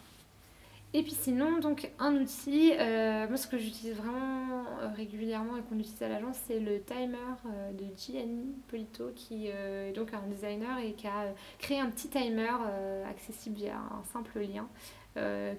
Et 0.95 1.01
puis 1.01 1.13
sinon, 1.13 1.59
donc 1.59 1.89
un 1.97 2.15
outil, 2.17 2.71
euh, 2.77 3.27
moi 3.27 3.35
ce 3.35 3.47
que 3.47 3.57
j'utilise 3.57 3.95
vraiment 3.95 4.63
euh, 4.79 4.89
régulièrement 4.95 5.57
et 5.57 5.61
qu'on 5.61 5.79
utilise 5.79 6.03
à 6.03 6.07
l'agence, 6.09 6.37
c'est 6.45 6.59
le 6.59 6.81
timer 6.83 7.17
euh, 7.47 7.71
de 7.71 7.85
Gianni 7.97 8.53
Polito, 8.67 9.09
qui 9.15 9.49
euh, 9.51 9.89
est 9.89 9.93
donc 9.93 10.13
un 10.13 10.21
designer 10.27 10.77
et 10.77 10.93
qui 10.93 11.07
a 11.07 11.33
créé 11.57 11.79
un 11.79 11.89
petit 11.89 12.09
timer 12.09 12.47
accessible 13.09 13.55
via 13.55 13.75
un 13.77 14.03
simple 14.03 14.39
lien, 14.41 14.67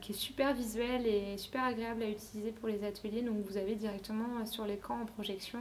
qui 0.00 0.12
est 0.12 0.14
super 0.14 0.54
visuel 0.54 1.04
et 1.06 1.36
super 1.36 1.64
agréable 1.64 2.04
à 2.04 2.08
utiliser 2.08 2.52
pour 2.52 2.68
les 2.68 2.84
ateliers. 2.84 3.22
Donc 3.22 3.38
vous 3.44 3.56
avez 3.56 3.74
directement 3.74 4.46
sur 4.46 4.64
l'écran 4.66 5.00
en 5.02 5.06
projection 5.06 5.58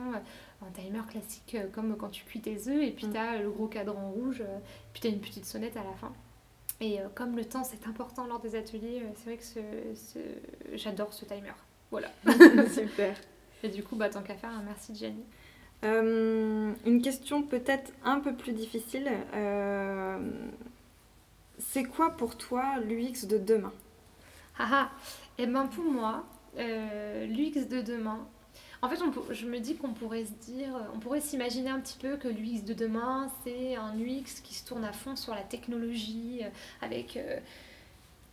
un 0.62 0.71
timer 0.71 1.01
classique 1.09 1.57
comme 1.73 1.97
quand 1.97 2.09
tu 2.09 2.25
cuis 2.25 2.41
tes 2.41 2.67
œufs 2.67 2.83
et 2.83 2.91
puis 2.91 3.07
Mm. 3.07 3.12
tu 3.13 3.17
as 3.17 3.38
le 3.38 3.49
gros 3.49 3.67
cadran 3.67 4.12
rouge, 4.12 4.43
puis 4.93 5.01
tu 5.01 5.07
as 5.07 5.09
une 5.09 5.19
petite 5.19 5.45
sonnette 5.45 5.77
à 5.77 5.83
la 5.83 5.93
fin. 5.93 6.13
Et 6.81 6.99
euh, 6.99 7.07
comme 7.15 7.36
le 7.36 7.45
temps 7.45 7.63
c'est 7.63 7.88
important 7.88 8.25
lors 8.27 8.39
des 8.39 8.55
ateliers, 8.55 9.01
euh, 9.03 9.09
c'est 9.15 9.25
vrai 9.25 9.38
que 9.38 9.43
ce, 9.43 9.59
ce- 9.95 10.77
j'adore 10.77 11.13
ce 11.13 11.25
timer. 11.25 11.53
Voilà. 11.91 12.09
Super. 12.73 13.15
Et 13.63 13.69
du 13.69 13.83
coup, 13.83 13.95
bah, 13.95 14.09
tant 14.09 14.21
qu'à 14.23 14.36
faire, 14.36 14.49
un 14.49 14.63
merci 14.63 14.95
Jenny. 14.95 15.23
Euh, 15.86 16.73
une 16.86 17.01
question 17.01 17.43
peut-être 17.43 17.91
un 18.03 18.19
peu 18.19 18.33
plus 18.36 18.53
difficile. 18.53 19.09
Euh, 19.36 20.17
c'est 21.59 21.83
quoi 21.83 22.12
pour 22.12 22.38
toi 22.38 22.77
l'UX 22.86 23.25
de 23.27 23.38
demain? 23.38 23.73
Haha 24.57 24.89
Et 25.38 25.45
ben 25.47 25.67
pour 25.67 25.86
moi, 25.86 26.25
euh, 26.57 27.25
l'UX 27.27 27.67
de 27.67 27.81
demain, 27.81 28.27
en 28.83 28.89
fait, 28.89 29.01
on 29.01 29.33
je 29.33 29.45
me 29.47 29.59
dis 29.59 29.75
qu'on 29.77 29.93
pourrait 29.93 30.25
se 30.25 30.51
dire, 30.51 30.69
on 30.93 30.99
pourrait 30.99 31.21
s'imaginer 31.21 31.69
un 31.69 31.79
petit 31.79 31.97
peu 31.97 32.17
que 32.17 32.27
l'UX 32.27 32.63
de 32.65 32.73
demain, 32.73 33.31
c'est 33.43 33.75
un 33.75 33.97
UX 33.97 34.41
qui 34.43 34.53
se 34.53 34.65
tourne 34.65 34.83
à 34.83 34.91
fond 34.93 35.15
sur 35.15 35.33
la 35.33 35.41
technologie, 35.41 36.41
euh, 36.43 36.49
avec 36.81 37.15
euh, 37.17 37.39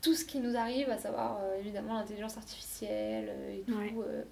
tout 0.02 0.14
ce 0.14 0.24
qui 0.24 0.40
nous 0.40 0.56
arrive, 0.56 0.90
à 0.90 0.98
savoir 0.98 1.38
euh, 1.40 1.58
évidemment 1.60 1.94
l'intelligence 1.94 2.36
artificielle 2.36 3.28
euh, 3.30 3.56
et 3.58 3.60
tout, 3.60 3.74
Ouais. 3.78 3.94
euh, 4.06 4.24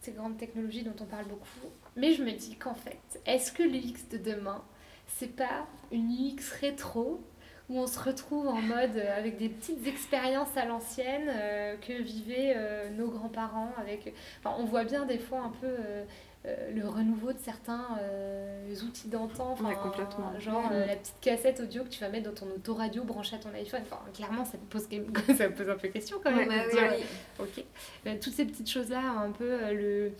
ces 0.00 0.12
grandes 0.12 0.38
technologies 0.38 0.82
dont 0.82 0.94
on 1.00 1.04
parle 1.04 1.26
beaucoup. 1.26 1.68
Mais 1.96 2.12
je 2.14 2.22
me 2.22 2.32
dis 2.32 2.56
qu'en 2.56 2.74
fait, 2.74 2.98
est-ce 3.26 3.52
que 3.52 3.62
l'UX 3.62 4.08
de 4.10 4.18
demain, 4.18 4.62
c'est 5.08 5.34
pas 5.36 5.66
une 5.92 6.10
UX 6.10 6.52
rétro 6.60 7.20
où 7.68 7.78
on 7.80 7.86
se 7.86 7.98
retrouve 7.98 8.46
en 8.46 8.60
mode 8.62 8.96
euh, 8.96 9.18
avec 9.18 9.38
des 9.38 9.48
petites 9.48 9.86
expériences 9.86 10.56
à 10.56 10.64
l'ancienne 10.64 11.28
euh, 11.28 11.76
que 11.76 11.92
vivaient 12.00 12.54
euh, 12.56 12.90
nos 12.90 13.08
grands-parents 13.08 13.72
avec 13.78 14.14
enfin, 14.38 14.56
on 14.60 14.64
voit 14.64 14.84
bien 14.84 15.04
des 15.04 15.18
fois 15.18 15.40
un 15.40 15.52
peu 15.60 15.68
le 16.72 16.86
renouveau 16.86 17.32
de 17.32 17.38
certains 17.40 17.98
outils 18.86 19.08
d'antan 19.08 19.50
enfin, 19.50 19.64
Ouais, 19.64 19.74
complètement. 19.74 20.38
genre 20.38 20.70
la 20.70 20.94
petite 20.94 21.18
cassette 21.20 21.58
audio 21.58 21.82
que 21.82 21.88
tu 21.88 22.00
vas 22.00 22.08
mettre 22.08 22.30
dans 22.30 22.46
ton 22.46 22.46
autoradio 22.46 23.02
branché 23.02 23.34
à 23.34 23.40
ton 23.40 23.52
iPhone 23.52 23.82
enfin 23.90 24.00
clairement 24.14 24.44
ça 24.44 24.56
me 24.56 24.64
pose, 24.68 24.82
ça 25.36 25.48
me 25.48 25.54
pose 25.54 25.68
un 25.68 25.74
peu 25.74 25.88
question 25.88 26.18
quand 26.22 26.30
même 26.30 26.48
Ouais, 26.48 26.66
bah 26.72 26.88
oui, 26.96 27.04
oui. 27.40 27.44
Ok. 28.04 28.20
Toutes 28.20 28.34
ces 28.34 28.44
petites 28.44 28.70
choses-là, 28.70 29.00
un 29.00 29.32
peu 29.32 29.58
le. 29.72 30.12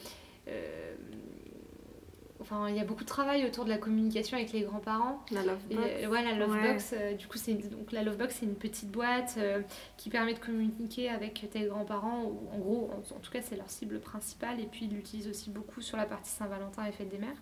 Enfin, 2.48 2.68
il 2.68 2.76
y 2.76 2.80
a 2.80 2.84
beaucoup 2.84 3.02
de 3.02 3.08
travail 3.08 3.44
autour 3.44 3.64
de 3.64 3.70
la 3.70 3.76
communication 3.78 4.36
avec 4.36 4.52
les 4.52 4.60
grands-parents. 4.62 5.20
La 5.32 5.42
love 5.42 5.58
Et, 5.68 5.74
box. 5.74 5.86
euh, 5.88 6.04
voilà, 6.06 6.32
Lovebox, 6.34 6.92
Ouais. 6.92 6.98
euh, 7.00 7.14
du 7.14 7.26
coup, 7.26 7.38
c'est 7.38 7.54
donc 7.54 7.90
la 7.90 8.04
Lovebox, 8.04 8.36
c'est 8.38 8.46
une 8.46 8.54
petite 8.54 8.88
boîte 8.90 9.34
euh, 9.38 9.62
qui 9.96 10.10
permet 10.10 10.32
de 10.34 10.38
communiquer 10.38 11.08
avec 11.10 11.44
tes 11.50 11.62
grands-parents. 11.64 12.22
En 12.52 12.58
gros, 12.58 12.88
en, 12.92 13.16
en 13.16 13.18
tout 13.18 13.32
cas, 13.32 13.40
c'est 13.42 13.56
leur 13.56 13.68
cible 13.68 13.98
principale. 13.98 14.60
Et 14.60 14.66
puis, 14.66 14.84
ils 14.84 14.94
l'utilisent 14.94 15.28
aussi 15.28 15.50
beaucoup 15.50 15.80
sur 15.80 15.96
la 15.96 16.04
partie 16.06 16.30
Saint-Valentin 16.30 16.84
et 16.86 16.92
Fête 16.92 17.08
des 17.08 17.18
Mères. 17.18 17.34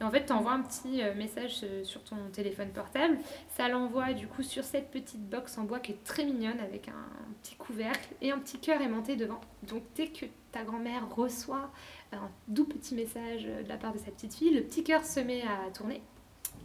Et 0.00 0.04
en 0.04 0.10
fait, 0.10 0.24
tu 0.24 0.32
envoies 0.32 0.52
un 0.52 0.62
petit 0.62 1.02
euh, 1.02 1.14
message 1.14 1.64
sur 1.82 2.02
ton 2.04 2.16
téléphone 2.32 2.70
portable. 2.70 3.18
Ça 3.50 3.68
l'envoie 3.68 4.14
du 4.14 4.26
coup 4.26 4.42
sur 4.42 4.64
cette 4.64 4.90
petite 4.90 5.28
box 5.28 5.58
en 5.58 5.64
bois 5.64 5.80
qui 5.80 5.92
est 5.92 6.04
très 6.04 6.24
mignonne 6.24 6.60
avec 6.60 6.88
un 6.88 7.32
petit 7.42 7.56
couvercle 7.56 8.08
et 8.22 8.30
un 8.30 8.38
petit 8.38 8.58
cœur 8.58 8.80
aimanté 8.80 9.16
devant. 9.16 9.40
Donc 9.62 9.82
dès 9.94 10.08
que 10.08 10.26
ta 10.52 10.64
grand-mère 10.64 11.08
reçoit 11.14 11.70
un 12.12 12.30
doux 12.48 12.64
petit 12.64 12.94
message 12.94 13.44
de 13.44 13.68
la 13.68 13.76
part 13.76 13.92
de 13.92 13.98
sa 13.98 14.10
petite 14.10 14.34
fille, 14.34 14.54
le 14.54 14.62
petit 14.62 14.84
cœur 14.84 15.04
se 15.04 15.20
met 15.20 15.42
à 15.42 15.70
tourner. 15.70 16.00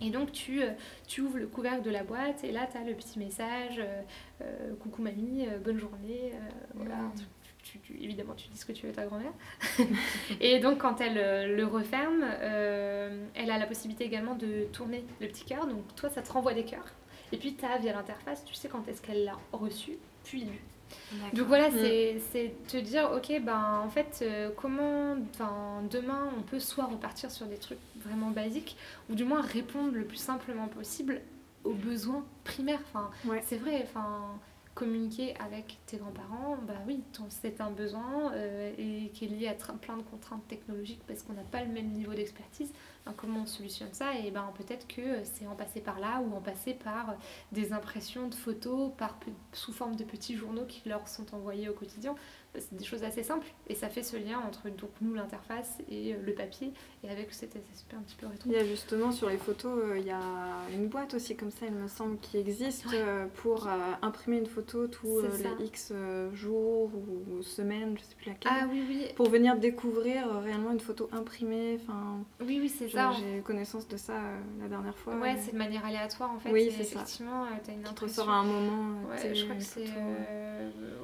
Et 0.02 0.10
donc 0.10 0.32
tu, 0.32 0.62
tu 1.08 1.22
ouvres 1.22 1.38
le 1.38 1.48
couvercle 1.48 1.84
de 1.84 1.92
la 1.92 2.04
boîte 2.04 2.44
et 2.44 2.52
là 2.52 2.68
tu 2.72 2.78
as 2.78 2.84
le 2.84 2.94
petit 2.96 3.20
message 3.20 3.82
coucou 4.82 5.02
mamie, 5.02 5.48
bonne 5.64 5.78
journée, 5.80 6.34
voilà, 6.74 6.96
Mmh. 6.96 7.12
tu- 7.64 7.80
tu- 7.80 8.04
évidemment, 8.04 8.34
tu 8.34 8.48
dis 8.50 8.58
ce 8.58 8.66
que 8.66 8.72
tu 8.72 8.86
veux 8.88 8.92
à 8.92 8.96
ta 8.96 9.06
grand-mère. 9.06 9.34
et 10.42 10.60
donc, 10.60 10.80
quand 10.80 11.00
elle 11.00 11.18
euh, 11.20 11.56
le 11.56 11.66
referme, 11.66 12.24
euh, 12.24 13.26
elle 13.36 13.52
a 13.52 13.58
la 13.60 13.68
possibilité 13.68 14.04
également 14.04 14.34
de 14.36 14.66
tourner 14.74 15.04
le 15.20 15.28
petit 15.28 15.46
cœur. 15.46 15.68
Donc, 15.68 15.84
toi, 15.96 16.10
ça 16.10 16.22
te 16.24 16.32
renvoie 16.32 16.54
des 16.56 16.64
cœurs. 16.66 16.88
Et 17.32 17.38
puis, 17.38 17.54
tu 17.54 17.64
as 17.64 17.78
via 17.78 17.94
l'interface, 17.94 18.44
tu 18.46 18.56
sais 18.56 18.68
quand 18.68 18.88
est-ce 18.88 19.02
qu'elle 19.02 19.26
l'a 19.26 19.38
reçu, 19.54 19.98
puis 20.24 20.46
lu. 20.46 20.60
Donc 21.34 21.48
voilà, 21.48 21.70
Mm. 21.70 21.74
c'est 21.80 22.22
c'est 22.32 22.54
te 22.68 22.78
dire, 22.78 23.12
ok, 23.16 23.42
ben 23.44 23.82
en 23.86 23.90
fait, 23.90 24.20
euh, 24.22 24.50
comment, 24.56 25.16
enfin, 25.34 25.82
demain, 25.90 26.30
on 26.38 26.42
peut 26.42 26.60
soit 26.60 26.86
repartir 26.86 27.32
sur 27.32 27.46
des 27.46 27.58
trucs 27.58 27.80
vraiment 27.98 28.30
basiques, 28.32 28.78
ou 29.10 29.16
du 29.16 29.24
moins 29.24 29.42
répondre 29.42 29.92
le 29.94 30.06
plus 30.06 30.18
simplement 30.18 30.68
possible 30.68 31.22
aux 31.64 31.74
besoins 31.74 32.24
primaires. 32.44 32.80
Enfin, 32.94 33.12
Ouais. 33.26 33.44
c'est 33.48 33.58
vrai, 33.58 33.82
enfin, 33.84 34.20
communiquer 34.74 35.36
avec 35.38 35.80
tes 35.86 35.98
grands-parents, 35.98 36.58
bah 36.66 36.76
oui, 36.88 37.04
c'est 37.30 37.60
un 37.62 37.72
besoin 37.72 38.32
euh, 38.34 38.74
et 38.78 39.10
qui 39.10 39.26
est 39.26 39.28
lié 39.28 39.48
à 39.48 39.54
plein 39.54 39.98
de 39.98 40.04
contraintes 40.04 40.48
technologiques 40.48 41.02
parce 41.08 41.24
qu'on 41.24 41.34
n'a 41.34 41.44
pas 41.44 41.64
le 41.64 41.72
même 41.72 41.90
niveau 41.90 42.14
d'expertise. 42.14 42.72
Comment 43.18 43.42
on 43.42 43.46
solutionne 43.46 43.94
ça? 43.94 44.16
Et 44.16 44.30
ben 44.30 44.54
peut-être 44.56 44.88
que 44.88 45.24
c'est 45.24 45.48
en 45.48 45.56
passer 45.56 45.82
par 45.82 46.00
là 46.00 46.22
ou 46.22 46.36
en 46.36 46.42
passer 46.42 46.74
par 46.74 47.16
des 47.52 47.74
impressions 47.74 48.28
de 48.28 48.36
photos 48.36 48.92
par, 48.98 49.18
sous 49.54 49.74
forme 49.74 49.96
de 49.96 50.04
petits 50.04 50.36
journaux 50.36 50.66
qui 50.66 50.88
leur 50.88 51.08
sont 51.08 51.34
envoyés 51.34 51.68
au 51.68 51.74
quotidien. 51.74 52.16
C'est 52.56 52.74
des 52.76 52.84
choses 52.84 53.04
assez 53.04 53.24
simples 53.24 53.48
et 53.68 53.76
ça 53.76 53.88
fait 53.88 54.04
ce 54.04 54.18
lien 54.18 54.38
entre 54.46 54.70
donc 54.70 54.90
nous 55.00 55.14
l'interface 55.14 55.78
et 55.90 56.14
euh, 56.14 56.18
le 56.22 56.34
papier 56.34 56.74
et 57.02 57.10
avec 57.10 57.34
cet 57.34 57.56
aspect 57.56 57.96
un 57.96 58.02
petit 58.02 58.18
peu 58.18 58.28
rétro. 58.28 58.50
Il 58.50 58.54
y 58.54 58.58
a 58.58 58.66
justement 58.66 59.12
sur 59.14 59.30
les 59.30 59.38
photos, 59.38 59.80
euh, 59.82 59.98
il 59.98 60.06
y 60.06 60.12
a 60.12 60.20
une 60.74 60.88
boîte 60.88 61.14
aussi 61.14 61.38
comme 61.38 61.50
ça, 61.50 61.66
il 61.66 61.72
me 61.74 61.88
semble, 61.88 62.18
qui 62.20 62.38
existe 62.38 62.86
Ouais. 62.88 62.98
euh, 62.98 63.26
pour 63.36 63.68
euh, 63.68 63.72
imprimer 64.02 64.38
une 64.40 64.48
photo 64.48 64.88
tous 64.88 65.22
les 65.60 65.66
X 65.66 65.94
jours 66.34 66.92
ou 66.94 67.42
semaines, 67.42 67.96
je 67.98 68.04
sais 68.04 68.16
plus 68.16 68.30
laquelle. 68.30 68.52
Ah 68.54 68.68
oui, 68.70 68.84
oui, 68.88 69.06
Pour 69.16 69.30
venir 69.30 69.56
découvrir 69.58 70.28
réellement 70.42 70.72
une 70.72 70.80
photo 70.82 71.08
imprimée. 71.14 71.80
Enfin, 71.82 72.20
oui, 72.42 72.60
oui, 72.62 72.68
c'est 72.70 72.90
ça. 72.90 73.12
j'ai 73.18 73.38
eu 73.38 73.42
connaissance 73.42 73.88
de 73.88 73.96
ça 73.98 74.20
la 74.60 74.68
dernière 74.68 74.98
fois. 74.98 75.16
Ouais, 75.16 75.38
c'est 75.40 75.54
de 75.54 75.58
manière 75.58 75.86
aléatoire 75.86 76.32
en 76.32 76.40
fait. 76.40 76.52
Oui, 76.52 76.70
c'est 76.76 76.84
ça. 76.84 77.00
effectivement, 77.00 77.46
tu 77.64 77.72
as 77.72 77.74
une 77.74 77.80
qui 77.80 77.84
te 77.86 77.90
impression. 77.92 78.24
ressort 78.24 78.30
à 78.34 78.38
un 78.40 78.44
moment. 78.44 79.08
Ouais, 79.10 79.34
je 79.34 79.44
crois 79.46 79.56
que 79.56 79.64
c'est. 79.64 79.86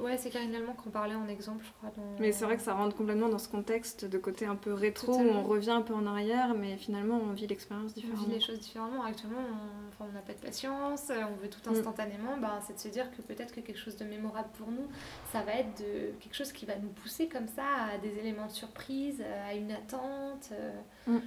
Ouais, 0.02 0.16
c'est 0.16 0.30
Karine 0.30 0.52
Lallemand 0.52 0.74
qu'on 0.74 0.90
parlait 0.90 1.14
en 1.14 1.28
exemple, 1.38 1.64
je 1.64 1.70
crois. 1.78 1.90
Dans... 1.96 2.20
Mais 2.20 2.32
c'est 2.32 2.44
vrai 2.44 2.56
que 2.56 2.62
ça 2.62 2.74
rentre 2.74 2.96
complètement 2.96 3.28
dans 3.28 3.38
ce 3.38 3.48
contexte 3.48 4.04
de 4.04 4.18
côté 4.18 4.44
un 4.46 4.56
peu 4.56 4.72
rétro 4.74 5.12
où 5.16 5.20
on 5.22 5.42
revient 5.42 5.70
un 5.70 5.82
peu 5.82 5.94
en 5.94 6.06
arrière, 6.06 6.54
mais 6.54 6.76
finalement 6.76 7.20
on 7.22 7.32
vit 7.32 7.46
l'expérience 7.46 7.92
On 7.96 8.00
différemment. 8.00 8.24
vit 8.26 8.32
les 8.34 8.40
choses 8.40 8.58
différemment. 8.58 9.02
Actuellement, 9.04 9.38
on 9.38 9.88
enfin, 9.88 10.06
on 10.10 10.12
n'a 10.14 10.20
pas 10.20 10.32
de 10.34 10.38
patience, 10.38 11.10
euh, 11.10 11.22
on 11.30 11.36
veut 11.42 11.48
tout 11.48 11.60
Mm. 11.70 11.74
instantanément. 11.74 12.36
Ben, 12.40 12.58
c'est 12.66 12.74
de 12.74 12.78
se 12.80 12.88
dire 12.88 13.10
que 13.16 13.22
peut-être 13.22 13.54
que 13.54 13.60
quelque 13.60 13.78
chose 13.78 13.96
de 13.96 14.04
mémorable 14.04 14.48
pour 14.58 14.68
nous, 14.70 14.86
ça 15.32 15.42
va 15.42 15.52
être 15.54 15.78
de, 15.80 16.12
quelque 16.20 16.34
chose 16.34 16.52
qui 16.52 16.66
va 16.66 16.76
nous 16.76 16.88
pousser 16.88 17.28
comme 17.28 17.48
ça 17.48 17.64
à 17.94 17.98
des 17.98 18.18
éléments 18.18 18.46
de 18.46 18.52
surprise, 18.52 19.20
euh, 19.20 19.48
à 19.50 19.54
une 19.54 19.70
attente. 19.72 20.50
euh. 20.52 20.72
Mm. 21.06 21.20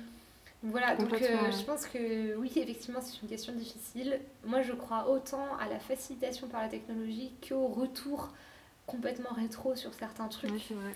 Voilà, 0.63 0.95
donc 0.95 1.12
euh, 1.19 1.52
je 1.52 1.63
pense 1.65 1.88
que 1.88 2.36
oui, 2.36 2.52
effectivement, 2.56 3.00
c'est 3.02 3.19
une 3.24 3.28
question 3.28 3.52
difficile. 3.54 4.19
Moi, 4.45 4.62
je 4.62 4.74
crois 4.74 5.10
autant 5.10 5.58
à 5.60 5.67
la 5.67 5.80
facilitation 5.80 6.47
par 6.47 6.62
la 6.62 6.67
technologie 6.67 7.32
qu'au 7.47 7.65
retour 7.65 8.30
complètement 8.91 9.34
rétro 9.34 9.75
sur 9.75 9.93
certains 9.93 10.27
trucs. 10.27 10.51
Vrai. 10.51 10.95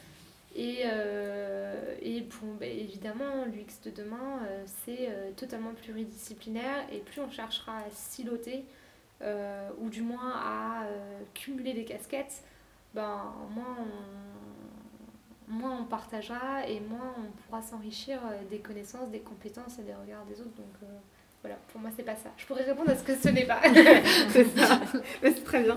Et, 0.55 0.83
euh, 0.85 1.95
et 2.01 2.21
bah, 2.59 2.65
évidemment, 2.65 3.45
l'UX 3.45 3.81
de 3.83 3.91
demain, 3.91 4.39
euh, 4.47 4.63
c'est 4.85 5.09
euh, 5.09 5.31
totalement 5.35 5.73
pluridisciplinaire 5.73 6.85
et 6.93 6.99
plus 6.99 7.19
on 7.21 7.29
cherchera 7.29 7.79
à 7.79 7.89
siloter, 7.91 8.63
ou 9.79 9.89
du 9.89 10.01
moins 10.01 10.33
à 10.35 10.83
cumuler 11.33 11.73
des 11.73 11.83
casquettes, 11.83 12.43
ben, 12.93 13.33
moins, 13.55 13.77
on, 15.49 15.51
moins 15.51 15.79
on 15.81 15.85
partagera 15.85 16.67
et 16.67 16.79
moins 16.79 17.15
on 17.17 17.31
pourra 17.41 17.63
s'enrichir 17.63 18.19
des 18.51 18.59
connaissances, 18.59 19.09
des 19.09 19.21
compétences 19.21 19.79
et 19.79 19.81
des 19.81 19.95
regards 19.95 20.25
des 20.25 20.39
autres. 20.41 20.55
Donc 20.55 20.89
voilà, 21.41 21.57
pour 21.71 21.81
moi, 21.81 21.89
c'est 21.95 22.03
pas 22.03 22.15
ça. 22.15 22.29
Je 22.37 22.45
pourrais 22.45 22.65
répondre 22.65 22.91
à 22.91 22.95
ce 22.95 23.03
que 23.03 23.15
ce 23.15 23.29
n'est 23.29 23.47
pas. 23.47 23.61
c'est 24.29 24.45
ça. 24.55 24.79
Mais 25.23 25.31
c'est 25.31 25.43
très 25.43 25.63
bien. 25.63 25.75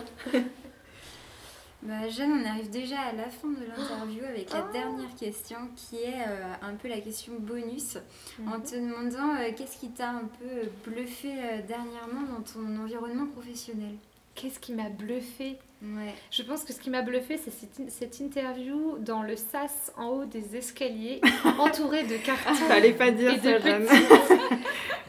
Bah, 1.83 2.09
Jeanne, 2.09 2.33
on 2.33 2.45
arrive 2.45 2.71
déjà 2.71 2.99
à 3.01 3.13
la 3.13 3.29
fin 3.31 3.49
de 3.49 3.65
l'interview 3.65 4.25
avec 4.25 4.51
la 4.53 4.67
Oh. 4.69 4.73
dernière 4.73 5.15
question 5.15 5.59
qui 5.77 5.97
est 5.97 6.25
euh, 6.27 6.53
un 6.61 6.75
peu 6.75 6.89
la 6.89 7.01
question 7.01 7.35
bonus 7.39 7.97
Mhm. 8.41 8.53
en 8.53 8.61
te 8.61 8.75
demandant 8.75 9.37
euh, 9.37 9.53
qu'est-ce 9.57 9.79
qui 9.79 9.91
t'a 9.91 10.11
un 10.11 10.25
peu 10.41 10.69
bluffé 10.91 11.31
euh, 11.39 11.63
dernièrement 11.67 12.23
dans 12.23 12.43
ton 12.43 12.77
environnement 12.83 13.27
professionnel? 13.27 13.95
Qu'est-ce 14.41 14.61
qui 14.61 14.73
m'a 14.73 14.89
bluffé 14.89 15.57
Ouais. 15.83 16.13
Je 16.33 16.43
pense 16.43 16.65
que 16.65 16.73
ce 16.73 16.81
qui 16.81 16.91
m'a 16.91 17.03
bluffé, 17.03 17.37
c'est 17.39 17.53
cette, 17.53 17.91
cette 17.91 18.19
interview 18.19 18.99
dans 18.99 19.23
le 19.23 19.37
sas 19.37 19.93
en 19.97 20.09
haut 20.09 20.25
des 20.25 20.57
escaliers, 20.57 21.21
entourée 21.59 22.03
de 22.03 22.17
cartons 22.17 22.55
Fallait 22.55 22.93
pas 22.93 23.13
dire 23.13 23.33
et 23.33 23.37
de, 23.37 23.43
ça, 23.43 23.59
Jeanne. 23.59 23.85
petites, 23.85 25.09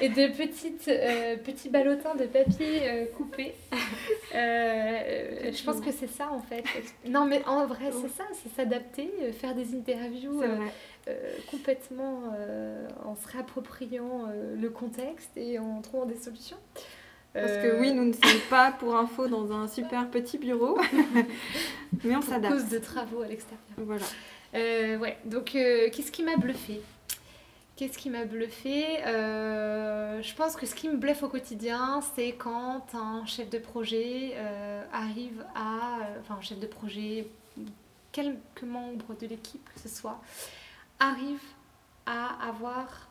et, 0.00 0.04
et 0.04 0.08
de 0.08 0.28
petites, 0.32 0.88
euh, 0.88 1.36
petits 1.36 1.68
ballotins 1.68 2.14
de 2.14 2.26
papier 2.26 2.88
euh, 2.88 3.06
coupés. 3.16 3.54
Euh, 4.32 5.50
je 5.52 5.64
pense 5.64 5.80
que 5.80 5.90
c'est 5.90 6.06
ça 6.06 6.30
en 6.30 6.38
fait. 6.40 6.62
Non 7.08 7.24
mais 7.24 7.42
en 7.46 7.66
vrai 7.66 7.90
c'est 7.90 8.10
ça, 8.16 8.22
c'est 8.32 8.54
s'adapter, 8.54 9.10
faire 9.32 9.56
des 9.56 9.74
interviews 9.74 10.40
euh, 11.08 11.14
complètement 11.50 12.24
euh, 12.36 12.86
en 13.06 13.16
se 13.16 13.26
réappropriant 13.26 14.26
euh, 14.28 14.54
le 14.54 14.68
contexte 14.68 15.30
et 15.34 15.58
en 15.58 15.80
trouvant 15.80 16.04
des 16.04 16.16
solutions. 16.16 16.58
Parce 17.32 17.46
Euh, 17.48 17.62
que 17.76 17.80
oui, 17.80 17.92
nous 17.92 18.04
ne 18.06 18.12
sommes 18.12 18.40
pas 18.48 18.72
pour 18.72 18.96
info 18.96 19.28
dans 19.28 19.52
un 19.52 19.68
super 19.68 20.08
petit 20.10 20.36
bureau, 20.38 20.78
mais 22.04 22.16
on 22.16 22.22
s'adapte. 22.22 22.52
cause 22.54 22.68
de 22.68 22.78
travaux 22.78 23.22
à 23.22 23.28
l'extérieur. 23.28 23.60
Voilà. 23.76 24.04
Euh, 24.54 24.98
ouais, 24.98 25.16
donc 25.24 25.54
euh, 25.54 25.88
qu'est-ce 25.92 26.10
qui 26.10 26.24
m'a 26.24 26.36
bluffé? 26.36 26.80
Qu'est-ce 27.76 27.96
qui 27.96 28.10
m'a 28.10 28.24
bluffé? 28.24 28.84
Euh, 29.06 30.20
Je 30.22 30.34
pense 30.34 30.56
que 30.56 30.66
ce 30.66 30.74
qui 30.74 30.88
me 30.88 30.96
bluffe 30.96 31.22
au 31.22 31.28
quotidien, 31.28 32.00
c'est 32.14 32.32
quand 32.32 32.84
un 32.94 33.24
chef 33.26 33.48
de 33.48 33.58
projet 33.58 34.32
euh, 34.34 34.82
arrive 34.92 35.44
à. 35.54 36.00
euh, 36.00 36.20
Enfin, 36.20 36.34
un 36.38 36.42
chef 36.42 36.58
de 36.58 36.66
projet, 36.66 37.28
quelques 38.12 38.64
membres 38.64 39.14
de 39.20 39.26
l'équipe 39.28 39.66
que 39.72 39.80
ce 39.80 39.88
soit, 39.88 40.20
arrive 40.98 41.40
à 42.06 42.48
avoir. 42.48 43.08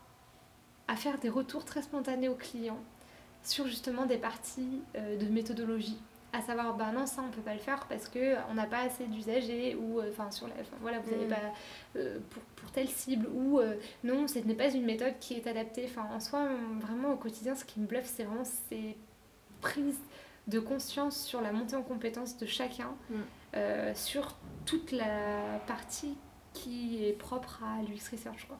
à 0.89 0.95
faire 0.95 1.17
des 1.19 1.29
retours 1.29 1.63
très 1.65 1.81
spontanés 1.83 2.27
aux 2.29 2.35
clients 2.35 2.83
sur 3.43 3.65
justement 3.67 4.05
des 4.05 4.17
parties 4.17 4.81
euh, 4.95 5.17
de 5.17 5.25
méthodologie. 5.27 5.97
À 6.31 6.41
savoir, 6.43 6.75
bah 6.75 6.91
non, 6.93 7.07
ça 7.07 7.23
on 7.27 7.31
peut 7.31 7.41
pas 7.41 7.53
le 7.55 7.59
faire 7.59 7.87
parce 7.87 8.07
que 8.07 8.35
on 8.51 8.53
n'a 8.53 8.67
pas 8.67 8.81
assez 8.81 9.05
d'usagers 9.07 9.75
ou 9.75 9.99
euh, 9.99 10.11
enfin 10.11 10.29
sur 10.29 10.47
la, 10.47 10.53
voilà, 10.79 10.99
vous 10.99 11.09
n'avez 11.09 11.25
Mm. 11.25 11.29
pas 11.29 11.41
euh, 11.95 12.19
pour, 12.29 12.43
pour 12.55 12.71
telle 12.71 12.87
cible 12.87 13.27
ou 13.33 13.59
euh, 13.59 13.75
non, 14.03 14.27
ce 14.27 14.37
n'est 14.39 14.53
pas 14.53 14.69
une 14.69 14.85
méthode 14.85 15.15
qui 15.19 15.33
est 15.33 15.47
adaptée. 15.47 15.85
Enfin, 15.89 16.07
en 16.13 16.19
soi, 16.19 16.47
vraiment 16.81 17.13
au 17.13 17.17
quotidien, 17.17 17.55
ce 17.55 17.65
qui 17.65 17.79
me 17.79 17.87
bluffe, 17.87 18.05
c'est 18.05 18.25
vraiment 18.25 18.45
ces 18.45 18.95
prises 19.61 19.97
de 20.47 20.59
conscience 20.59 21.19
sur 21.19 21.41
la 21.41 21.51
montée 21.51 21.75
en 21.75 21.81
compétence 21.83 22.37
de 22.37 22.45
chacun, 22.45 22.91
Mm. 23.09 23.93
sur 23.95 24.35
toute 24.67 24.91
la 24.91 25.57
partie 25.65 26.15
qui 26.53 27.03
est 27.05 27.13
propre 27.13 27.63
à 27.63 27.81
l'UX 27.81 28.09
Research. 28.11 28.45
Quoi. 28.47 28.57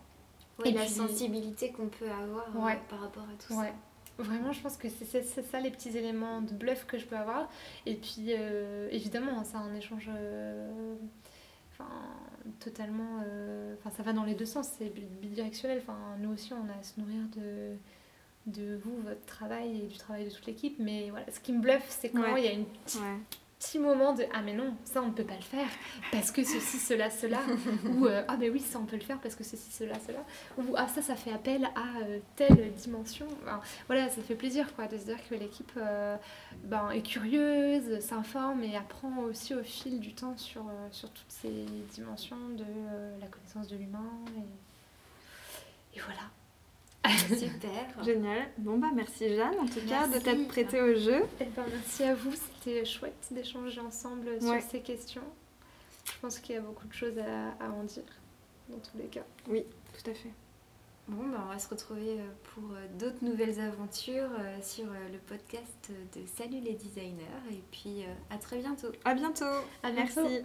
Ouais, 0.60 0.70
Et 0.70 0.74
la 0.74 0.82
puis- 0.82 0.90
sensibilité 0.90 1.72
qu'on 1.72 1.88
peut 1.88 2.10
avoir 2.10 2.46
Ouais. 2.56 2.80
par 2.90 3.02
rapport 3.02 3.24
à 3.24 3.44
tout 3.48 3.54
Ouais. 3.54 3.74
Vraiment, 4.20 4.52
je 4.52 4.62
pense 4.62 4.78
que 4.78 4.88
c'est 4.90 5.24
ça 5.24 5.60
les 5.60 5.72
petits 5.72 5.98
éléments 5.98 6.42
de 6.42 6.54
bluff 6.54 6.86
que 6.86 6.98
je 6.98 7.06
peux 7.06 7.16
avoir. 7.16 7.50
Et 7.86 7.96
puis, 7.96 8.28
euh, 8.30 8.88
évidemment, 8.92 9.44
c'est 9.44 9.56
un 9.58 9.74
échange 9.76 10.10
euh, 10.14 10.96
enfin, 11.74 11.90
totalement. 12.60 13.22
euh, 13.26 13.76
Enfin, 13.80 13.92
ça 13.96 14.04
va 14.04 14.12
dans 14.14 14.26
les 14.26 14.36
deux 14.36 14.46
sens, 14.46 14.70
c'est 14.78 14.90
bi- 14.94 15.08
bidirectionnel. 15.22 15.80
Enfin, 15.82 15.98
nous 16.20 16.32
aussi, 16.34 16.52
on 16.54 16.68
a 16.70 16.78
à 16.80 16.84
se 16.84 17.00
nourrir 17.00 17.22
de, 17.38 17.76
de 18.48 18.76
vous, 18.84 18.96
votre 19.04 19.26
travail 19.26 19.84
et 19.84 19.88
du 19.88 19.98
travail 19.98 20.26
de 20.26 20.30
toute 20.30 20.46
l'équipe. 20.46 20.76
Mais 20.80 21.10
voilà, 21.10 21.26
ce 21.32 21.40
qui 21.40 21.54
me 21.54 21.62
bluffe, 21.62 21.88
c'est 21.90 22.10
quand 22.10 22.22
Ouais. 22.34 22.42
il 22.42 22.46
y 22.46 22.50
a 22.50 22.54
une 22.54 22.66
petite 22.66 23.00
Ouais. 23.02 23.18
Petit 23.60 23.78
moment 23.78 24.14
de 24.14 24.24
ah 24.34 24.42
mais 24.42 24.54
non 24.54 24.74
ça 24.86 25.02
on 25.02 25.08
ne 25.08 25.12
peut 25.12 25.26
pas 25.26 25.36
le 25.36 25.42
faire 25.42 25.68
parce 26.14 26.32
que 26.32 26.44
ceci 26.44 26.78
cela 26.78 27.10
cela. 27.10 27.40
Ou 27.90 28.06
euh, 28.08 28.24
ah 28.28 28.38
mais 28.38 28.50
oui 28.50 28.62
ça 28.62 28.80
on 28.80 28.86
peut 28.86 28.96
le 28.96 29.02
faire 29.02 29.20
parce 29.20 29.36
que 29.36 29.44
ceci 29.44 29.72
cela 29.72 29.96
cela. 30.00 30.20
Ou 30.58 30.76
ah 30.78 30.88
ça 30.88 31.02
ça 31.02 31.16
fait 31.16 31.34
appel 31.34 31.66
à 31.76 32.00
euh, 32.04 32.20
telle 32.36 32.74
dimension. 32.74 33.28
Enfin, 33.44 33.60
voilà 33.88 34.10
ça 34.10 34.22
fait 34.22 34.36
plaisir 34.36 34.74
quoi 34.76 34.88
de 34.88 34.98
se 34.98 35.04
dire 35.06 35.18
que 35.30 35.36
l'équipe 35.36 35.72
euh, 35.78 36.16
ben, 36.64 36.90
est 36.92 37.02
curieuse 37.02 38.00
s'informe 38.00 38.64
et 38.64 38.78
apprend 38.78 39.20
aussi 39.24 39.54
au 39.54 39.64
fil 39.64 40.00
du 40.00 40.14
temps 40.14 40.38
sur, 40.38 40.64
sur 40.92 41.10
toutes 41.10 41.30
ces 41.30 41.66
dimensions 41.94 42.50
de 42.56 42.66
la 43.20 43.28
connaissance 43.28 43.68
de 43.68 43.76
l'humain 43.76 44.10
et, 44.38 45.98
et 45.98 46.02
voilà 46.02 46.30
Super. 47.30 48.04
Génial. 48.04 48.50
Bon 48.58 48.78
bah 48.78 48.88
merci 48.94 49.30
Jeanne 49.36 49.58
en 49.60 49.66
tout 49.66 49.80
cas 49.88 50.08
de 50.08 50.20
t'être 50.20 50.48
prêtée 50.48 50.82
au 50.82 50.96
jeu. 50.96 51.24
Eh 51.40 51.46
ben, 51.46 51.64
merci 51.72 52.04
à 52.04 52.14
vous, 52.16 52.32
c'était 52.34 52.84
chouette 52.86 53.28
d'échanger 53.32 53.80
ensemble 53.82 54.28
Ouais. 54.42 54.60
sur 54.62 54.70
ces 54.70 54.82
questions. 54.82 55.24
Je 56.06 56.12
pense 56.22 56.40
qu'il 56.40 56.56
y 56.56 56.58
a 56.58 56.62
beaucoup 56.62 56.88
de 56.88 56.94
choses 56.94 57.18
à, 57.20 57.64
à 57.64 57.70
en 57.70 57.84
dire, 57.84 58.04
dans 58.68 58.78
tous 58.80 58.98
les 58.98 59.06
cas. 59.08 59.24
Oui, 59.48 59.64
tout 59.94 60.10
à 60.10 60.14
fait. 60.14 60.32
Bon, 61.08 61.26
bah, 61.28 61.44
on 61.48 61.52
va 61.54 61.58
se 61.60 61.70
retrouver 61.70 62.20
euh, 62.20 62.28
pour 62.54 62.64
euh, 62.74 62.86
d'autres 63.00 63.24
nouvelles 63.24 63.60
aventures 63.60 64.30
euh, 64.40 64.58
sur 64.62 64.86
le 64.86 65.18
podcast 65.20 65.90
de 66.16 66.22
Salut 66.38 66.60
les 66.60 66.74
designers. 66.74 67.24
Et 67.52 67.64
puis 67.72 68.04
à 68.30 68.38
très 68.38 68.58
bientôt. 68.60 68.90
À 69.06 69.14
bientôt. 69.16 69.46
À 69.84 69.92
bientôt. 69.92 70.22
Merci. 70.28 70.44